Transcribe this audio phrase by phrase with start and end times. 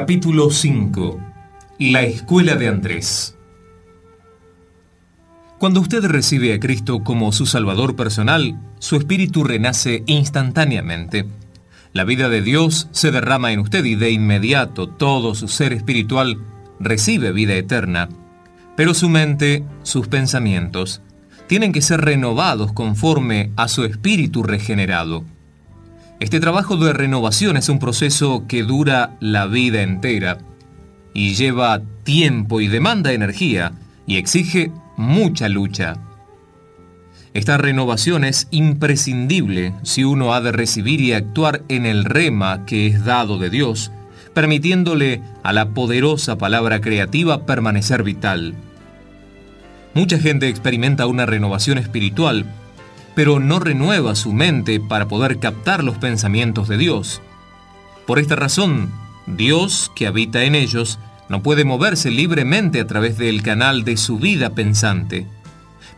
[0.00, 1.20] Capítulo 5.
[1.78, 3.36] La Escuela de Andrés.
[5.58, 11.26] Cuando usted recibe a Cristo como su Salvador personal, su espíritu renace instantáneamente.
[11.92, 16.38] La vida de Dios se derrama en usted y de inmediato todo su ser espiritual
[16.78, 18.08] recibe vida eterna.
[18.78, 21.02] Pero su mente, sus pensamientos,
[21.46, 25.26] tienen que ser renovados conforme a su espíritu regenerado.
[26.20, 30.36] Este trabajo de renovación es un proceso que dura la vida entera
[31.14, 33.72] y lleva tiempo y demanda energía
[34.06, 35.96] y exige mucha lucha.
[37.32, 42.86] Esta renovación es imprescindible si uno ha de recibir y actuar en el rema que
[42.86, 43.90] es dado de Dios,
[44.34, 48.54] permitiéndole a la poderosa palabra creativa permanecer vital.
[49.94, 52.44] Mucha gente experimenta una renovación espiritual
[53.14, 57.20] pero no renueva su mente para poder captar los pensamientos de Dios.
[58.06, 58.90] Por esta razón,
[59.26, 60.98] Dios, que habita en ellos,
[61.28, 65.26] no puede moverse libremente a través del canal de su vida pensante.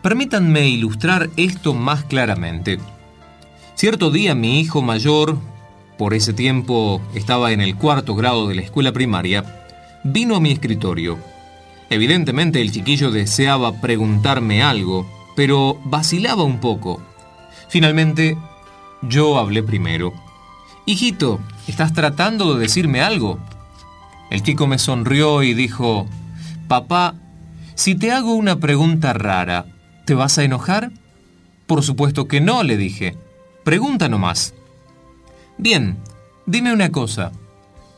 [0.03, 2.78] Permítanme ilustrar esto más claramente.
[3.75, 5.39] Cierto día mi hijo mayor,
[5.97, 9.45] por ese tiempo estaba en el cuarto grado de la escuela primaria,
[10.05, 11.19] vino a mi escritorio.
[11.89, 17.03] Evidentemente el chiquillo deseaba preguntarme algo, pero vacilaba un poco.
[17.73, 18.37] Finalmente,
[19.01, 20.12] yo hablé primero.
[20.84, 23.39] Hijito, ¿estás tratando de decirme algo?
[24.31, 26.06] El chico me sonrió y dijo,
[26.69, 27.14] Papá,
[27.75, 29.64] si te hago una pregunta rara,
[30.05, 30.92] ¿te vas a enojar?
[31.67, 33.17] Por supuesto que no, le dije.
[33.64, 34.53] Pregunta nomás.
[35.57, 35.97] Bien,
[36.45, 37.33] dime una cosa.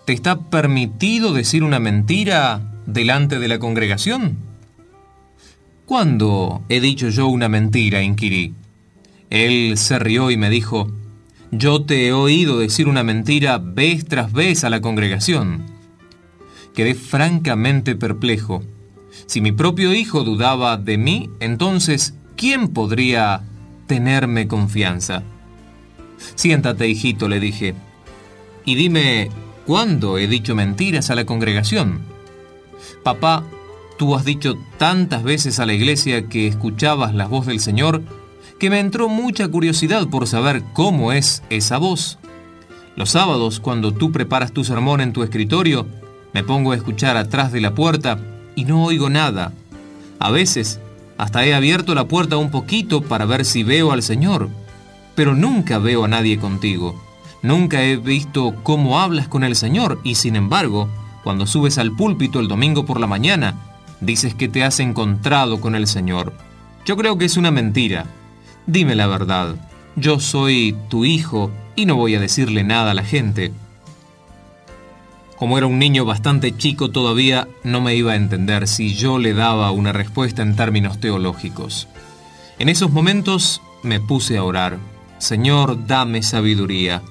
[0.05, 4.39] ¿Te está permitido decir una mentira delante de la congregación?
[5.85, 8.03] ¿Cuándo he dicho yo una mentira?
[8.03, 8.55] inquirí.
[9.35, 10.93] Él se rió y me dijo,
[11.51, 15.65] yo te he oído decir una mentira vez tras vez a la congregación.
[16.73, 18.63] Quedé francamente perplejo.
[19.27, 23.43] Si mi propio hijo dudaba de mí, entonces, ¿quién podría
[23.89, 25.25] tenerme confianza?
[26.37, 27.75] Siéntate, hijito, le dije,
[28.65, 29.31] y dime,
[29.67, 32.03] ¿cuándo he dicho mentiras a la congregación?
[33.03, 33.43] Papá,
[33.99, 38.01] tú has dicho tantas veces a la iglesia que escuchabas la voz del Señor
[38.59, 42.19] que me entró mucha curiosidad por saber cómo es esa voz.
[42.97, 45.87] Los sábados, cuando tú preparas tu sermón en tu escritorio,
[46.33, 48.19] me pongo a escuchar atrás de la puerta
[48.55, 49.53] y no oigo nada.
[50.19, 50.81] A veces,
[51.19, 54.49] hasta he abierto la puerta un poquito para ver si veo al Señor,
[55.15, 57.01] pero nunca veo a nadie contigo.
[57.43, 60.89] Nunca he visto cómo hablas con el Señor y sin embargo,
[61.23, 63.55] cuando subes al púlpito el domingo por la mañana,
[64.01, 66.33] dices que te has encontrado con el Señor.
[66.85, 68.07] Yo creo que es una mentira.
[68.67, 69.57] Dime la verdad,
[69.95, 73.53] yo soy tu hijo y no voy a decirle nada a la gente.
[75.37, 79.35] Como era un niño bastante chico todavía, no me iba a entender si yo le
[79.35, 81.89] daba una respuesta en términos teológicos.
[82.59, 84.79] En esos momentos me puse a orar.
[85.19, 87.03] Señor, dame sabiduría.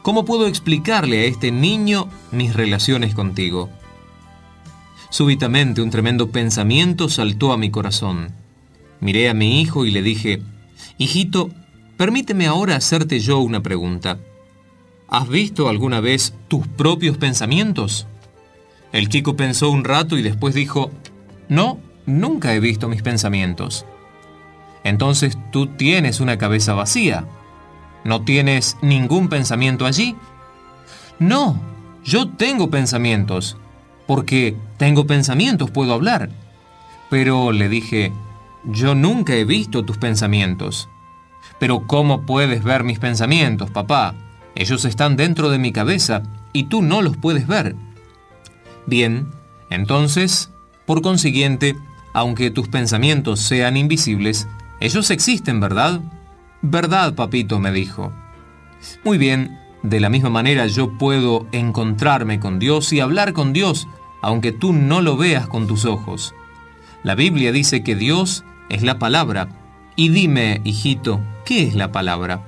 [0.00, 3.68] ¿Cómo puedo explicarle a este niño mis relaciones contigo?
[5.10, 8.30] Súbitamente un tremendo pensamiento saltó a mi corazón.
[9.00, 10.40] Miré a mi hijo y le dije,
[10.98, 11.50] Hijito,
[11.96, 14.18] permíteme ahora hacerte yo una pregunta.
[15.08, 18.06] ¿Has visto alguna vez tus propios pensamientos?
[18.92, 20.90] El chico pensó un rato y después dijo,
[21.48, 23.84] no, nunca he visto mis pensamientos.
[24.84, 27.26] Entonces tú tienes una cabeza vacía.
[28.04, 30.16] ¿No tienes ningún pensamiento allí?
[31.18, 31.60] No,
[32.04, 33.56] yo tengo pensamientos,
[34.06, 36.30] porque tengo pensamientos, puedo hablar.
[37.10, 38.12] Pero le dije,
[38.64, 40.88] yo nunca he visto tus pensamientos.
[41.58, 44.14] Pero ¿cómo puedes ver mis pensamientos, papá?
[44.54, 47.76] Ellos están dentro de mi cabeza y tú no los puedes ver.
[48.86, 49.28] Bien,
[49.70, 50.50] entonces,
[50.86, 51.76] por consiguiente,
[52.12, 54.48] aunque tus pensamientos sean invisibles,
[54.80, 56.00] ellos existen, ¿verdad?
[56.60, 58.12] Verdad, papito, me dijo.
[59.04, 63.88] Muy bien, de la misma manera yo puedo encontrarme con Dios y hablar con Dios,
[64.20, 66.34] aunque tú no lo veas con tus ojos.
[67.02, 69.48] La Biblia dice que Dios es la palabra.
[69.96, 72.42] Y dime, hijito, ¿qué es la palabra?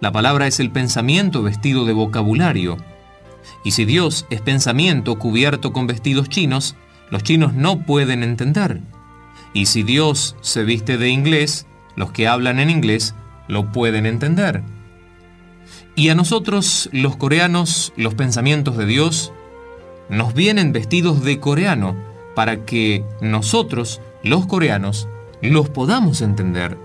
[0.00, 2.76] La palabra es el pensamiento vestido de vocabulario.
[3.64, 6.76] Y si Dios es pensamiento cubierto con vestidos chinos,
[7.10, 8.80] los chinos no pueden entender.
[9.52, 11.66] Y si Dios se viste de inglés,
[11.96, 13.14] los que hablan en inglés
[13.48, 14.62] lo pueden entender.
[15.96, 19.32] Y a nosotros, los coreanos, los pensamientos de Dios
[20.08, 21.96] nos vienen vestidos de coreano
[22.36, 25.08] para que nosotros, los coreanos,
[25.42, 26.76] los podamos entender.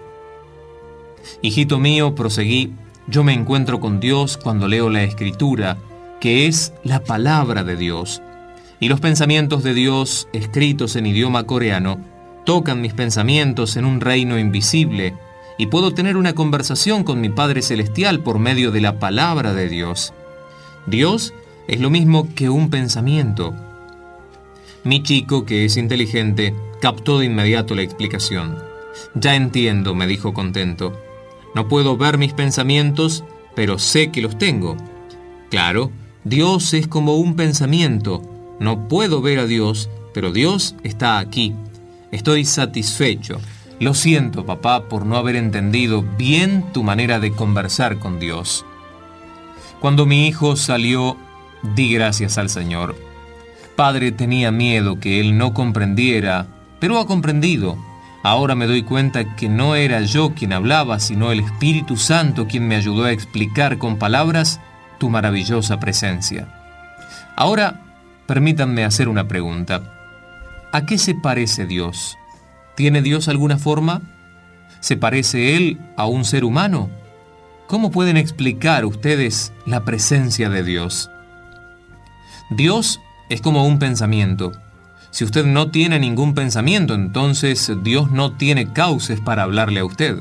[1.42, 2.74] Hijito mío, proseguí,
[3.08, 5.78] yo me encuentro con Dios cuando leo la Escritura,
[6.20, 8.22] que es la palabra de Dios.
[8.80, 12.00] Y los pensamientos de Dios, escritos en idioma coreano,
[12.46, 15.14] tocan mis pensamientos en un reino invisible
[15.58, 19.70] y puedo tener una conversación con mi Padre Celestial por medio de la palabra de
[19.70, 20.14] Dios.
[20.88, 21.34] Dios
[21.68, 23.54] es lo mismo que un pensamiento.
[24.84, 28.58] Mi chico, que es inteligente, captó de inmediato la explicación.
[29.16, 30.94] Ya entiendo, me dijo contento.
[31.56, 33.24] No puedo ver mis pensamientos,
[33.56, 34.76] pero sé que los tengo.
[35.50, 35.92] Claro,
[36.26, 38.22] Dios es como un pensamiento.
[38.60, 41.54] No puedo ver a Dios, pero Dios está aquí.
[42.12, 43.40] Estoy satisfecho.
[43.80, 48.66] Lo siento, papá, por no haber entendido bien tu manera de conversar con Dios.
[49.80, 51.18] Cuando mi hijo salió,
[51.76, 53.13] di gracias al Señor.
[53.76, 56.48] Padre tenía miedo que él no comprendiera,
[56.80, 57.78] pero ha comprendido.
[58.24, 62.68] Ahora me doy cuenta que no era yo quien hablaba, sino el Espíritu Santo quien
[62.68, 64.60] me ayudó a explicar con palabras
[64.98, 66.48] tu maravillosa presencia.
[67.36, 67.82] Ahora,
[68.28, 69.82] permítanme hacer una pregunta.
[70.72, 72.18] ¿A qué se parece Dios?
[72.76, 74.02] ¿Tiene Dios alguna forma?
[74.80, 76.90] ¿Se parece Él a un ser humano?
[77.68, 81.10] ¿Cómo pueden explicar ustedes la presencia de Dios?
[82.50, 83.00] Dios
[83.30, 84.52] es como un pensamiento.
[85.12, 90.20] Si usted no tiene ningún pensamiento, entonces Dios no tiene cauces para hablarle a usted.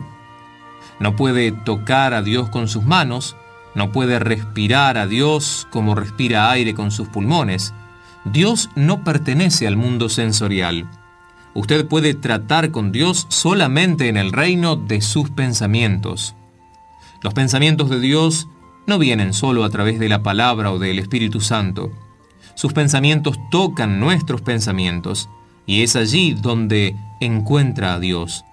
[1.00, 3.36] No puede tocar a Dios con sus manos,
[3.74, 7.72] no puede respirar a Dios como respira aire con sus pulmones.
[8.24, 10.88] Dios no pertenece al mundo sensorial.
[11.54, 16.34] Usted puede tratar con Dios solamente en el reino de sus pensamientos.
[17.22, 18.48] Los pensamientos de Dios
[18.86, 21.92] no vienen solo a través de la palabra o del Espíritu Santo.
[22.54, 25.28] Sus pensamientos tocan nuestros pensamientos
[25.66, 28.44] y es allí donde encuentra a Dios.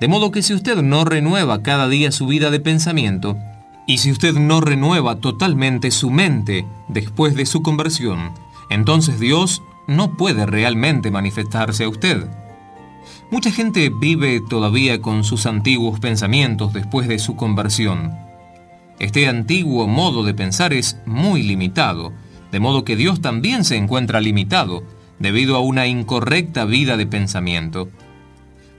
[0.00, 3.36] De modo que si usted no renueva cada día su vida de pensamiento,
[3.86, 8.32] y si usted no renueva totalmente su mente después de su conversión,
[8.70, 12.28] entonces Dios no puede realmente manifestarse a usted.
[13.30, 18.16] Mucha gente vive todavía con sus antiguos pensamientos después de su conversión.
[19.00, 22.12] Este antiguo modo de pensar es muy limitado
[22.52, 24.82] de modo que Dios también se encuentra limitado
[25.18, 27.88] debido a una incorrecta vida de pensamiento.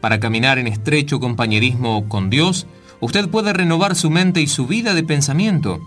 [0.02, 2.66] Para caminar en estrecho compañerismo con Dios,
[3.00, 5.80] usted puede renovar su mente y su vida de pensamiento.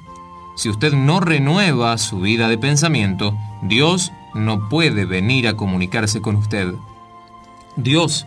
[0.56, 6.36] Si usted no renueva su vida de pensamiento, Dios no puede venir a comunicarse con
[6.36, 6.72] usted.
[7.76, 8.26] Dios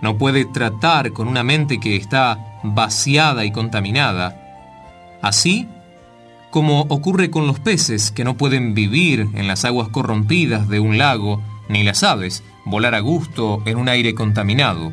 [0.00, 4.40] no puede tratar con una mente que está vaciada y contaminada.
[5.20, 5.68] Así,
[6.56, 10.96] como ocurre con los peces que no pueden vivir en las aguas corrompidas de un
[10.96, 14.90] lago, ni las aves volar a gusto en un aire contaminado.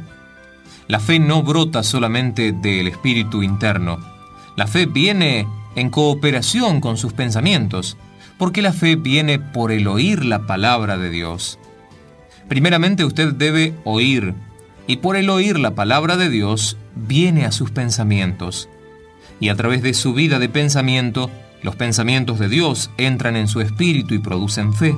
[0.90, 3.98] La fe no brota solamente del espíritu interno.
[4.58, 7.96] La fe viene en cooperación con sus pensamientos,
[8.38, 11.60] porque la fe viene por el oír la palabra de Dios.
[12.50, 14.34] Primeramente usted debe oír,
[14.86, 18.68] y por el oír la palabra de Dios viene a sus pensamientos.
[19.40, 21.32] Y a través de su vida de pensamiento,
[21.64, 24.96] los pensamientos de Dios entran en su espíritu y producen fe.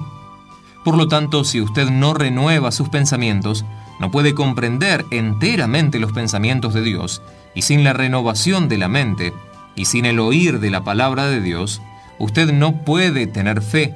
[0.83, 3.65] Por lo tanto, si usted no renueva sus pensamientos,
[3.99, 7.21] no puede comprender enteramente los pensamientos de Dios,
[7.53, 9.33] y sin la renovación de la mente,
[9.75, 11.81] y sin el oír de la palabra de Dios,
[12.19, 13.95] usted no puede tener fe.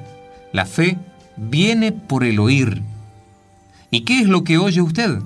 [0.53, 0.97] La fe
[1.37, 2.81] viene por el oír.
[3.91, 5.19] ¿Y qué es lo que oye usted?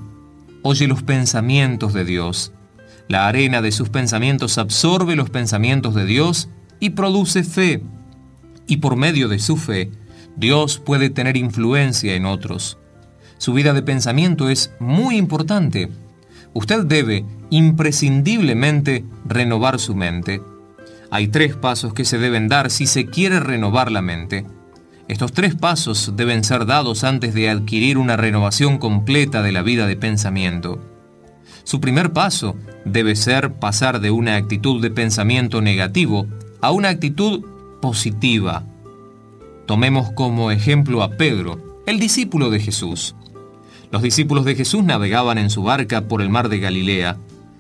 [0.62, 2.52] Oye los pensamientos de Dios.
[3.08, 6.50] La arena de sus pensamientos absorbe los pensamientos de Dios
[6.80, 7.84] y produce fe.
[8.68, 9.92] Y por medio de su fe,
[10.36, 12.78] Dios puede tener influencia en otros.
[13.38, 15.90] Su vida de pensamiento es muy importante.
[16.54, 20.42] Usted debe imprescindiblemente renovar su mente.
[21.12, 24.46] Hay tres pasos que se deben dar si se quiere renovar la mente.
[25.08, 29.86] Estos tres pasos deben ser dados antes de adquirir una renovación completa de la vida
[29.86, 30.80] de pensamiento.
[31.66, 36.28] Su primer paso debe ser pasar de una actitud de pensamiento negativo
[36.64, 37.44] a una actitud
[37.82, 38.64] positiva.
[39.66, 43.16] Tomemos como ejemplo a Pedro, el discípulo de Jesús.
[43.92, 47.18] Los discípulos de Jesús navegaban en su barca por el mar de Galilea.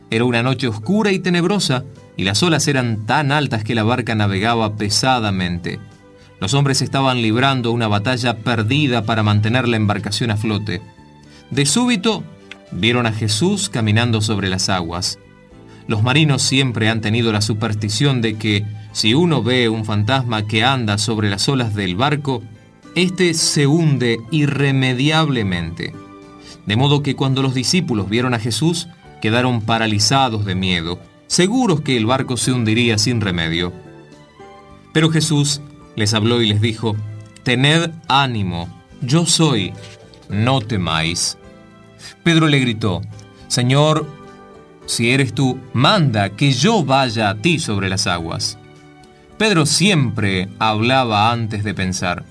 [0.09, 1.83] Era una noche oscura y tenebrosa,
[2.15, 5.81] y las olas eran tan altas que la barca navegaba pesadamente.
[6.39, 10.81] Los hombres estaban librando una batalla perdida para mantener la embarcación a flote.
[11.51, 12.23] De súbito,
[12.71, 15.19] vieron a Jesús caminando sobre las aguas.
[15.87, 20.63] Los marinos siempre han tenido la superstición de que si uno ve un fantasma que
[20.63, 22.43] anda sobre las olas del barco,
[22.95, 25.93] éste se hunde irremediablemente.
[26.67, 28.87] De modo que cuando los discípulos vieron a Jesús,
[29.19, 33.73] quedaron paralizados de miedo, seguros que el barco se hundiría sin remedio.
[34.93, 35.61] Pero Jesús
[35.95, 36.95] les habló y les dijo,
[37.41, 38.69] Tened ánimo,
[39.01, 39.73] yo soy,
[40.29, 41.37] no temáis.
[42.23, 43.01] Pedro le gritó,
[43.47, 44.07] Señor,
[44.85, 48.59] si eres tú, manda que yo vaya a ti sobre las aguas.
[49.43, 52.23] Pedro siempre hablaba antes de pensar.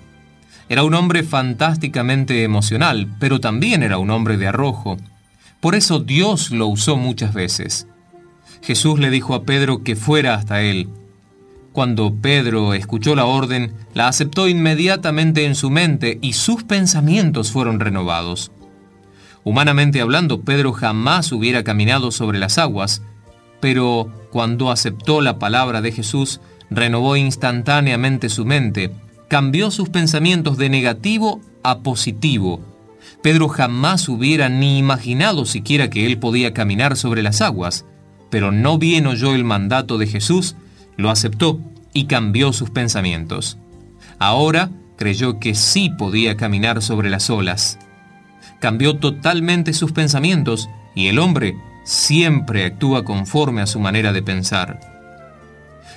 [0.71, 4.97] Era un hombre fantásticamente emocional, pero también era un hombre de arrojo.
[5.61, 7.87] Por eso Dios lo usó muchas veces.
[8.63, 10.89] Jesús le dijo a Pedro que fuera hasta él.
[11.73, 17.79] Cuando Pedro escuchó la orden, la aceptó inmediatamente en su mente y sus pensamientos fueron
[17.79, 18.53] renovados.
[19.45, 23.03] Humanamente hablando, Pedro jamás hubiera caminado sobre las aguas,
[23.61, 26.41] pero cuando aceptó la palabra de Jesús,
[26.77, 28.91] renovó instantáneamente su mente,
[29.29, 32.61] cambió sus pensamientos de negativo a positivo.
[33.23, 37.85] Pedro jamás hubiera ni imaginado siquiera que él podía caminar sobre las aguas,
[38.31, 40.57] pero no bien oyó el mandato de Jesús,
[40.97, 41.61] lo aceptó
[41.93, 43.59] y cambió sus pensamientos.
[44.19, 47.79] Ahora creyó que sí podía caminar sobre las olas
[48.63, 54.92] cambió totalmente sus pensamientos y el hombre siempre actúa conforme a su manera de pensar.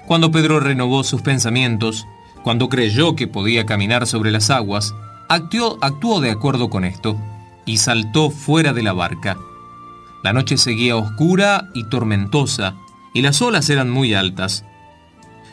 [0.07, 2.07] Cuando Pedro renovó sus pensamientos,
[2.43, 4.93] cuando creyó que podía caminar sobre las aguas,
[5.29, 7.17] actuó, actuó de acuerdo con esto
[7.65, 9.35] y saltó fuera de la barca.
[10.23, 12.75] La noche seguía oscura y tormentosa
[13.15, 14.63] y las olas eran muy altas.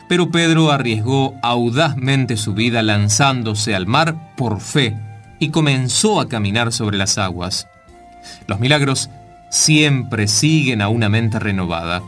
[0.07, 4.95] Pero Pedro arriesgó audazmente su vida lanzándose al mar por fe
[5.39, 7.67] y comenzó a caminar sobre las aguas.
[8.45, 9.09] Los milagros
[9.49, 12.03] siempre siguen a una mente renovada.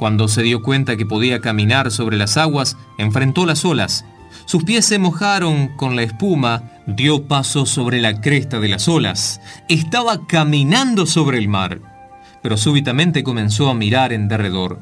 [0.00, 4.06] Cuando se dio cuenta que podía caminar sobre las aguas, enfrentó las olas.
[4.46, 9.42] Sus pies se mojaron con la espuma, dio paso sobre la cresta de las olas.
[9.68, 11.82] Estaba caminando sobre el mar.
[12.42, 14.80] Pero súbitamente comenzó a mirar en derredor.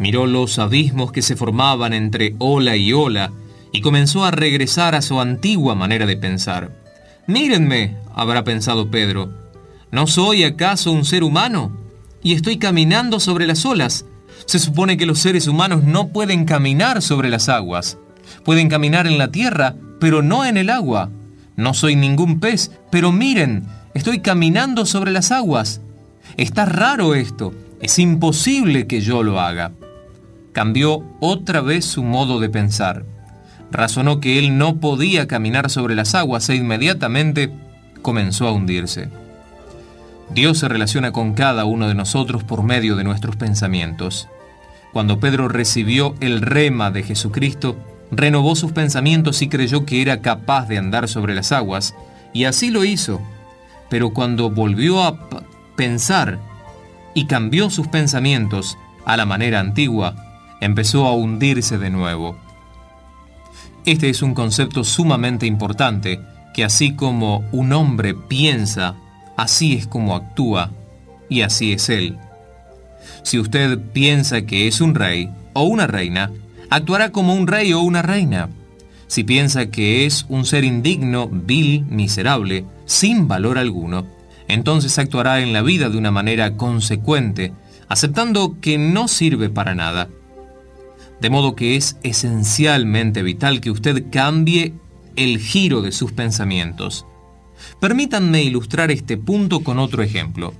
[0.00, 3.30] Miró los abismos que se formaban entre ola y ola
[3.70, 6.72] y comenzó a regresar a su antigua manera de pensar.
[7.28, 9.30] Mírenme, habrá pensado Pedro,
[9.92, 11.70] ¿no soy acaso un ser humano?
[12.20, 14.06] Y estoy caminando sobre las olas.
[14.44, 17.98] Se supone que los seres humanos no pueden caminar sobre las aguas.
[18.44, 21.10] Pueden caminar en la tierra, pero no en el agua.
[21.56, 23.64] No soy ningún pez, pero miren,
[23.94, 25.80] estoy caminando sobre las aguas.
[26.36, 27.54] Está raro esto.
[27.80, 29.72] Es imposible que yo lo haga.
[30.52, 33.04] Cambió otra vez su modo de pensar
[33.70, 37.50] razonó que él no podía caminar sobre las aguas e inmediatamente
[38.02, 39.08] comenzó a hundirse.
[40.30, 44.28] Dios se relaciona con cada uno de nosotros por medio de nuestros pensamientos.
[44.92, 47.76] Cuando Pedro recibió el rema de Jesucristo,
[48.10, 51.94] renovó sus pensamientos y creyó que era capaz de andar sobre las aguas,
[52.32, 53.20] y así lo hizo.
[53.88, 55.16] Pero cuando volvió a
[55.76, 56.38] pensar
[57.14, 60.16] y cambió sus pensamientos a la manera antigua,
[60.60, 62.36] empezó a hundirse de nuevo.
[63.84, 66.20] Este es un concepto sumamente importante,
[66.52, 68.96] que así como un hombre piensa,
[69.36, 70.70] así es como actúa,
[71.28, 72.16] y así es él.
[73.22, 76.30] Si usted piensa que es un rey o una reina,
[76.70, 78.48] actuará como un rey o una reina.
[79.06, 84.06] Si piensa que es un ser indigno, vil, miserable, sin valor alguno,
[84.48, 87.52] entonces actuará en la vida de una manera consecuente,
[87.88, 90.08] aceptando que no sirve para nada
[91.20, 94.74] de modo que es esencialmente vital que usted cambie
[95.16, 97.06] el giro de sus pensamientos.
[97.80, 100.54] Permítanme ilustrar este punto con otro ejemplo.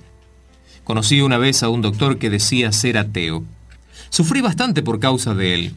[0.84, 3.44] Conocí una vez a un doctor que decía ser ateo.
[4.10, 5.74] Sufrí bastante por causa de él.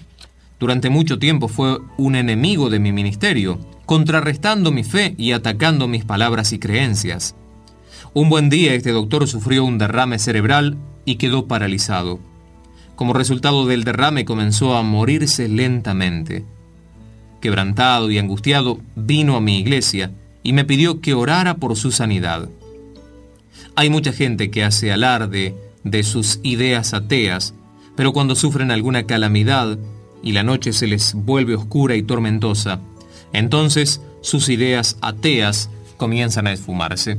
[0.60, 6.06] Durante mucho tiempo fue un enemigo de mi ministerio, contrarrestando mi fe y atacando mis
[6.06, 7.36] palabras y creencias.
[8.14, 12.20] Un buen día este doctor sufrió un derrame cerebral y quedó paralizado.
[12.96, 16.44] Como resultado del derrame comenzó a morirse lentamente.
[17.40, 20.12] Quebrantado y angustiado, vino a mi iglesia
[20.44, 22.50] y me pidió que orara por su sanidad.
[23.76, 27.54] Hay mucha gente que hace alarde de sus ideas ateas,
[27.96, 29.78] pero cuando sufren alguna calamidad
[30.24, 32.80] y la noche se les vuelve oscura y tormentosa,
[33.34, 37.18] entonces sus ideas ateas comienzan a esfumarse.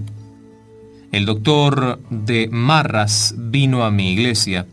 [1.12, 4.66] El doctor de Marras vino a mi iglesia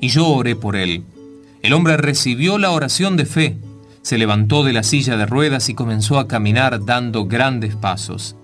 [0.00, 1.04] y yo oré por él.
[1.62, 3.56] El hombre recibió la oración de fe,
[4.06, 8.36] se levantó de la silla de ruedas y comenzó a caminar dando grandes pasos.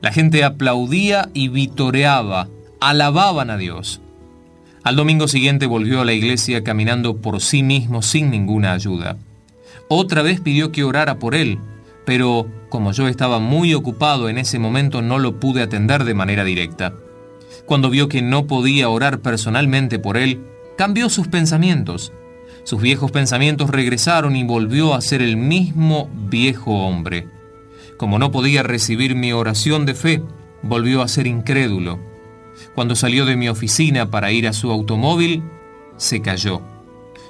[0.00, 2.48] La gente aplaudía y vitoreaba,
[2.80, 4.00] alababan a Dios.
[4.82, 9.18] Al domingo siguiente volvió a la iglesia caminando por sí mismo sin ninguna ayuda.
[9.88, 11.58] Otra vez pidió que orara por él,
[12.06, 16.44] pero como yo estaba muy ocupado en ese momento no lo pude atender de manera
[16.44, 16.94] directa.
[17.66, 20.40] Cuando vio que no podía orar personalmente por él,
[20.78, 22.10] cambió sus pensamientos.
[22.70, 27.26] Sus viejos pensamientos regresaron y volvió a ser el mismo viejo hombre.
[27.96, 30.22] Como no podía recibir mi oración de fe,
[30.62, 31.98] volvió a ser incrédulo.
[32.76, 35.42] Cuando salió de mi oficina para ir a su automóvil,
[35.96, 36.62] se cayó.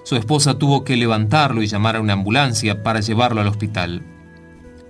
[0.04, 4.02] Su esposa tuvo que levantarlo y llamar a una ambulancia para llevarlo al hospital.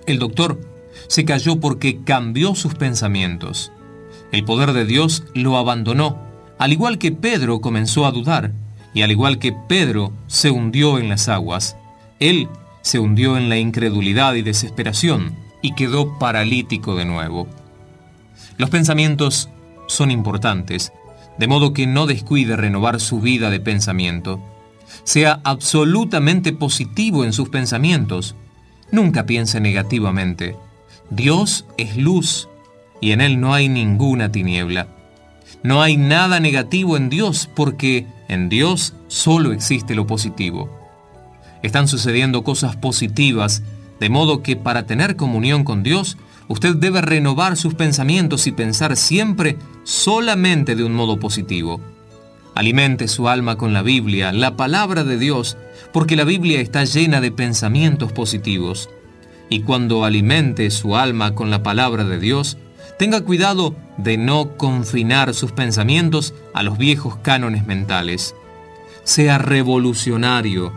[0.07, 0.61] El doctor
[1.07, 3.71] se cayó porque cambió sus pensamientos.
[4.33, 6.19] El poder de Dios lo abandonó,
[6.59, 8.51] al igual que Pedro comenzó a dudar,
[8.95, 11.77] y al igual que Pedro se hundió en las aguas,
[12.19, 12.49] él
[12.83, 17.47] se hundió en la incredulidad y desesperación y quedó paralítico de nuevo.
[18.57, 19.49] Los pensamientos
[19.87, 20.93] son importantes,
[21.39, 24.41] de modo que no descuide renovar su vida de pensamiento.
[25.05, 28.35] Sea absolutamente positivo en sus pensamientos.
[28.93, 30.57] Nunca piense negativamente.
[31.11, 32.49] Dios es luz
[33.01, 34.89] y en Él no hay ninguna tiniebla.
[35.63, 40.71] No hay nada negativo en Dios porque en Dios solo existe lo positivo.
[41.63, 43.65] Están sucediendo cosas positivas,
[43.99, 48.97] de modo que para tener comunión con Dios, usted debe renovar sus pensamientos y pensar
[48.97, 51.81] siempre solamente de un modo positivo.
[52.55, 55.57] Alimente su alma con la Biblia, la palabra de Dios,
[55.93, 58.89] porque la Biblia está llena de pensamientos positivos.
[59.49, 62.59] Y cuando alimente su alma con la palabra de Dios,
[63.01, 68.35] tenga cuidado de no confinar sus pensamientos a los viejos cánones mentales.
[69.05, 70.71] Sea revolucionario.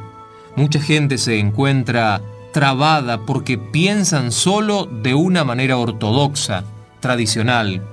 [0.56, 2.22] Mucha gente se encuentra
[2.53, 6.63] trabada porque piensan solo de una manera ortodoxa,
[7.01, 7.84] tradicional.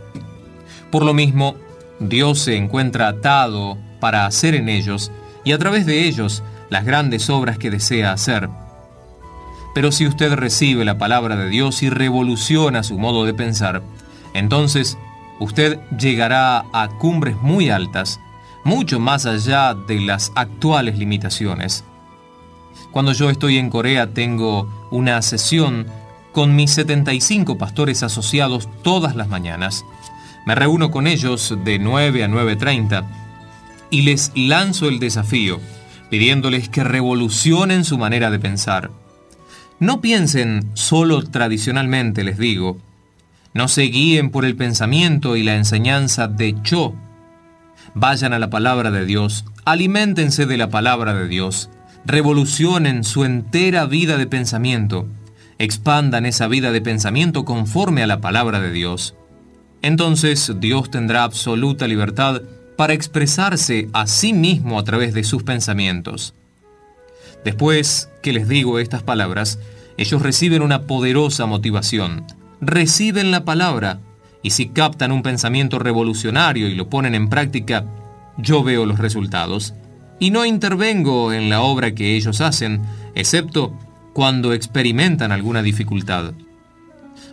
[0.92, 1.56] Por lo mismo,
[1.98, 5.10] Dios se encuentra atado para hacer en ellos
[5.42, 8.48] y a través de ellos las grandes obras que desea hacer.
[9.74, 13.82] Pero si usted recibe la palabra de Dios y revoluciona su modo de pensar,
[14.34, 14.98] entonces
[15.38, 18.20] usted llegará a cumbres muy altas,
[18.64, 21.84] mucho más allá de las actuales limitaciones.
[22.90, 25.86] Cuando yo estoy en Corea tengo una sesión
[26.32, 29.84] con mis 75 pastores asociados todas las mañanas.
[30.46, 33.04] Me reúno con ellos de 9 a 9.30
[33.90, 35.60] y les lanzo el desafío,
[36.10, 38.90] pidiéndoles que revolucionen su manera de pensar.
[39.78, 42.78] No piensen solo tradicionalmente, les digo,
[43.52, 46.94] no se guíen por el pensamiento y la enseñanza de Cho.
[47.94, 51.70] Vayan a la palabra de Dios, aliméntense de la palabra de Dios,
[52.04, 55.08] revolucionen su entera vida de pensamiento,
[55.58, 59.16] expandan esa vida de pensamiento conforme a la palabra de Dios.
[59.82, 62.42] Entonces Dios tendrá absoluta libertad
[62.76, 66.34] para expresarse a sí mismo a través de sus pensamientos.
[67.44, 69.58] Después que les digo estas palabras,
[69.96, 72.24] ellos reciben una poderosa motivación
[72.60, 74.00] reciben la palabra
[74.42, 77.84] y si captan un pensamiento revolucionario y lo ponen en práctica,
[78.38, 79.74] yo veo los resultados
[80.18, 82.82] y no intervengo en la obra que ellos hacen,
[83.14, 83.76] excepto
[84.12, 86.34] cuando experimentan alguna dificultad.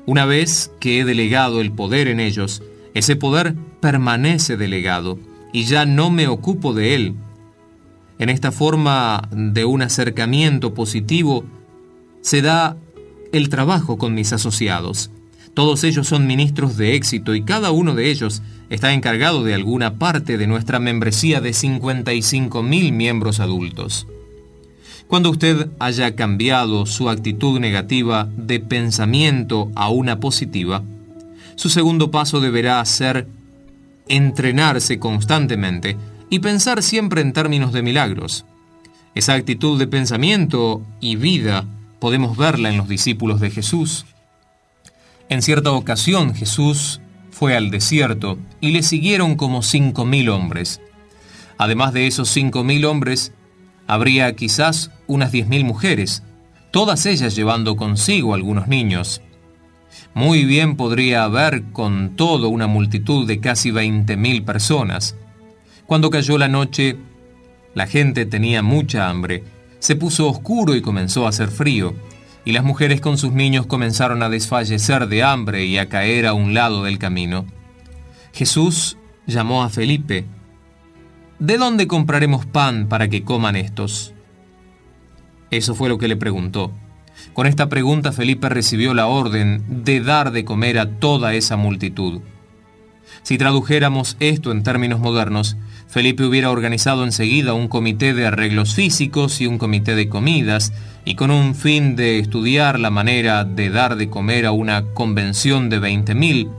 [0.06, 2.64] Una vez que he delegado el poder en ellos,
[2.94, 5.20] ese poder permanece delegado
[5.52, 7.16] y ya no me ocupo de él.
[8.20, 11.44] En esta forma de un acercamiento positivo
[12.22, 12.78] se da
[13.32, 15.10] el trabajo con mis asociados.
[15.54, 19.96] Todos ellos son ministros de éxito y cada uno de ellos está encargado de alguna
[19.96, 24.08] parte de nuestra membresía de 55 mil miembros adultos.
[25.08, 30.84] Cuando usted haya cambiado su actitud negativa de pensamiento a una positiva,
[31.56, 33.28] su segundo paso deberá ser
[34.10, 35.98] entrenarse constantemente
[36.30, 38.46] y pensar siempre en términos de milagros.
[39.16, 41.66] Esa actitud de pensamiento y vida
[42.00, 44.06] podemos verla en los discípulos de Jesús.
[45.30, 50.82] En cierta ocasión Jesús fue al desierto y le siguieron como cinco mil hombres.
[51.58, 53.34] Además de esos cinco mil hombres,
[53.88, 56.24] habría quizás unas diez mil mujeres,
[56.72, 59.22] todas ellas llevando consigo algunos niños.
[60.14, 65.16] Muy bien podría haber con todo una multitud de casi veinte mil personas.
[65.86, 66.98] Cuando cayó la noche,
[67.74, 69.44] la gente tenía mucha hambre,
[69.80, 71.96] se puso oscuro y comenzó a hacer frío
[72.48, 76.34] y las mujeres con sus niños comenzaron a desfallecer de hambre y a caer a
[76.34, 77.46] un lado del camino.
[78.32, 80.26] Jesús llamó a Felipe.
[81.40, 84.14] ¿De dónde compraremos pan para que coman estos?
[85.52, 86.72] Eso fue lo que le preguntó.
[87.34, 92.22] Con esta pregunta Felipe recibió la orden de dar de comer a toda esa multitud.
[93.28, 95.58] Si tradujéramos esto en términos modernos,
[95.90, 100.72] Felipe hubiera organizado enseguida un comité de arreglos físicos y un comité de comidas,
[101.04, 105.70] y con un fin de estudiar la manera de dar de comer a una convención
[105.70, 106.50] de 20.000,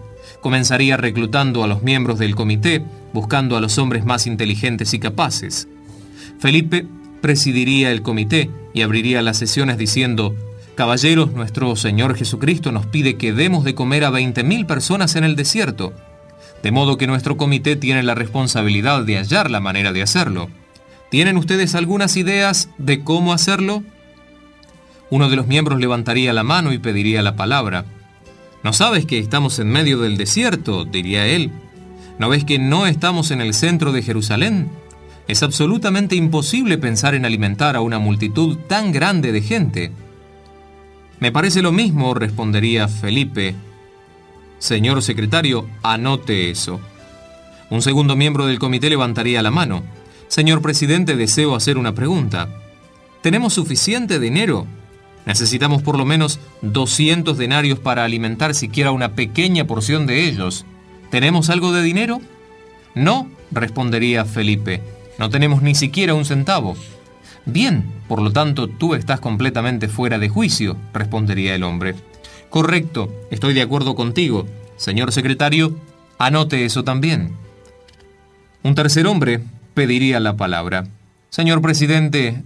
[0.42, 5.68] comenzaría reclutando a los miembros del comité, buscando a los hombres más inteligentes y capaces.
[6.38, 6.84] Felipe
[7.22, 10.34] presidiría el comité y abriría las sesiones diciendo,
[10.74, 15.34] Caballeros, nuestro Señor Jesucristo nos pide que demos de comer a 20.000 personas en el
[15.34, 15.94] desierto,
[16.62, 20.48] de modo que nuestro comité tiene la responsabilidad de hallar la manera de hacerlo.
[21.10, 23.82] ¿Tienen ustedes algunas ideas de cómo hacerlo?
[25.10, 27.86] Uno de los miembros levantaría la mano y pediría la palabra.
[28.62, 30.84] ¿No sabes que estamos en medio del desierto?
[30.84, 31.50] diría él.
[32.18, 34.68] ¿No ves que no estamos en el centro de Jerusalén?
[35.28, 39.92] Es absolutamente imposible pensar en alimentar a una multitud tan grande de gente.
[41.20, 43.54] Me parece lo mismo, respondería Felipe.
[44.58, 46.80] Señor secretario, anote eso.
[47.70, 49.82] Un segundo miembro del comité levantaría la mano.
[50.28, 52.48] Señor presidente, deseo hacer una pregunta.
[53.22, 54.66] ¿Tenemos suficiente dinero?
[55.26, 60.64] Necesitamos por lo menos 200 denarios para alimentar siquiera una pequeña porción de ellos.
[61.10, 62.20] ¿Tenemos algo de dinero?
[62.94, 64.82] No, respondería Felipe.
[65.18, 66.76] No tenemos ni siquiera un centavo.
[67.44, 71.94] Bien, por lo tanto, tú estás completamente fuera de juicio, respondería el hombre.
[72.50, 74.46] Correcto, estoy de acuerdo contigo.
[74.76, 75.76] Señor secretario,
[76.18, 77.32] anote eso también.
[78.62, 79.40] Un tercer hombre
[79.74, 80.86] pediría la palabra.
[81.30, 82.42] Señor presidente,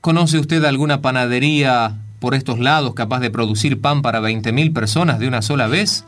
[0.00, 5.28] ¿conoce usted alguna panadería por estos lados capaz de producir pan para 20.000 personas de
[5.28, 6.04] una sola vez?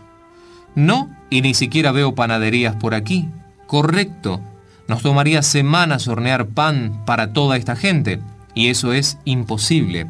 [0.75, 3.29] No, y ni siquiera veo panaderías por aquí.
[3.67, 4.41] Correcto,
[4.89, 8.21] nos tomaría semanas hornear pan para toda esta gente,
[8.55, 10.09] y eso es imposible.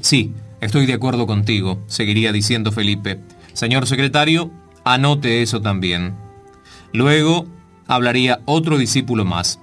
[0.00, 0.34] Sí,
[0.66, 3.20] estoy de acuerdo contigo, seguiría diciendo Felipe.
[3.52, 4.50] Señor secretario,
[4.84, 6.14] anote eso también.
[6.92, 7.46] Luego
[7.86, 9.60] hablaría otro discípulo más.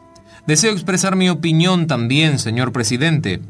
[0.47, 3.41] Deseo expresar mi opinión también, señor presidente.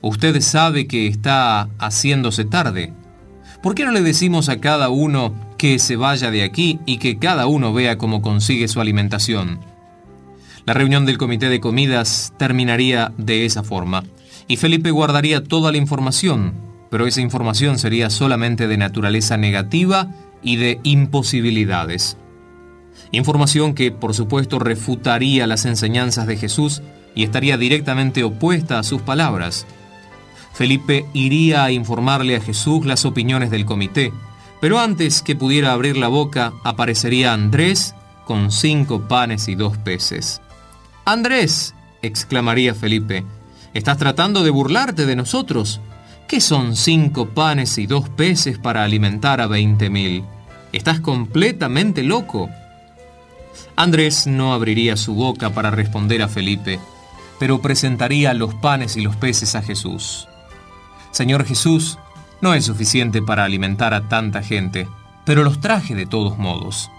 [0.00, 2.92] Usted sabe que está haciéndose tarde.
[3.62, 7.18] ¿Por qué no le decimos a cada uno que se vaya de aquí y que
[7.18, 9.60] cada uno vea cómo consigue su alimentación?
[10.64, 14.04] La reunión del comité de comidas terminaría de esa forma,
[14.48, 20.08] y Felipe guardaría toda la información, pero esa información sería solamente de naturaleza negativa
[20.42, 22.16] y de imposibilidades.
[23.12, 26.82] Información que, por supuesto, refutaría las enseñanzas de Jesús
[27.14, 29.66] y estaría directamente opuesta a sus palabras.
[30.52, 34.12] Felipe iría a informarle a Jesús las opiniones del comité,
[34.60, 37.94] pero antes que pudiera abrir la boca aparecería Andrés
[38.26, 40.40] con cinco panes y dos peces.
[41.04, 43.24] Andrés, exclamaría Felipe,
[43.74, 45.80] estás tratando de burlarte de nosotros.
[46.30, 50.22] ¿Qué son cinco panes y dos peces para alimentar a veinte mil?
[50.72, 52.48] Estás completamente loco.
[53.74, 56.78] Andrés no abriría su boca para responder a Felipe,
[57.40, 60.28] pero presentaría los panes y los peces a Jesús.
[61.10, 61.98] Señor Jesús,
[62.40, 64.86] no es suficiente para alimentar a tanta gente,
[65.26, 66.92] pero los traje de todos modos.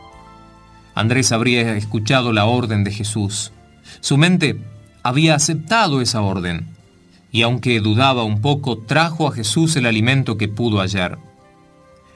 [0.94, 3.54] Andrés habría escuchado la orden de Jesús.
[4.02, 4.62] Su mente
[5.04, 6.68] había aceptado esa orden,
[7.32, 11.20] y aunque dudaba un poco, trajo a Jesús el alimento que pudo hallar.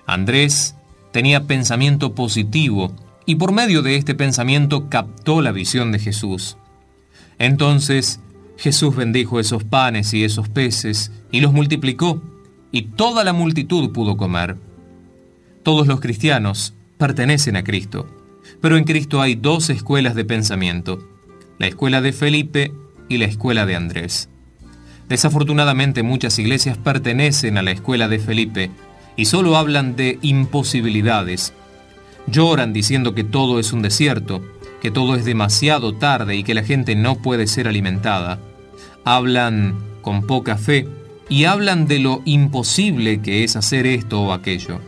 [0.06, 0.76] Andrés
[1.12, 2.94] tenía pensamiento positivo
[3.26, 6.58] y por medio de este pensamiento captó la visión de Jesús.
[7.40, 8.20] Entonces
[8.58, 12.22] Jesús bendijo esos panes y esos peces y los multiplicó,
[12.72, 14.58] y toda la multitud pudo comer.
[15.64, 18.08] Todos los cristianos pertenecen a Cristo,
[18.62, 21.00] pero en Cristo hay dos escuelas de pensamiento
[21.58, 22.74] la escuela de Felipe
[23.10, 24.30] y la escuela de Andrés.
[25.10, 28.72] Desafortunadamente muchas iglesias pertenecen a la escuela de Felipe
[29.16, 31.54] y solo hablan de imposibilidades.
[32.28, 34.42] Lloran diciendo que todo es un desierto,
[34.82, 38.40] que todo es demasiado tarde y que la gente no puede ser alimentada.
[39.04, 40.88] Hablan con poca fe
[41.30, 44.80] y hablan de lo imposible que es hacer esto o aquello.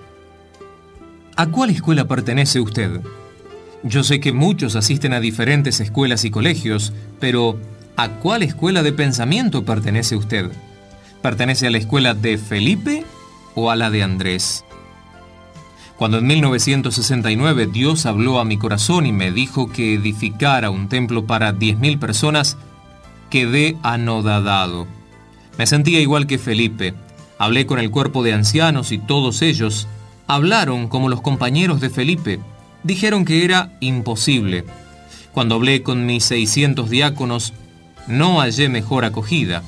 [1.35, 3.01] ¿A cuál escuela pertenece usted?
[3.83, 7.59] Yo sé que muchos asisten a diferentes escuelas y colegios, pero
[7.97, 10.51] ¿a cuál escuela de pensamiento pertenece usted?
[11.21, 13.03] ¿Pertenece a la escuela de Felipe
[13.55, 14.63] o a la de Andrés?
[15.97, 21.25] Cuando en 1969 Dios habló a mi corazón y me dijo que edificara un templo
[21.25, 22.55] para 10.000 personas,
[23.29, 24.87] quedé anodadado.
[25.57, 26.93] Me sentía igual que Felipe.
[27.39, 29.87] Hablé con el cuerpo de ancianos y todos ellos
[30.27, 32.39] hablaron como los compañeros de Felipe
[32.83, 34.65] dijeron que era imposible.
[35.33, 37.53] Cuando hablé con mis 600 diáconos,
[38.07, 39.63] no hallé mejor acogida.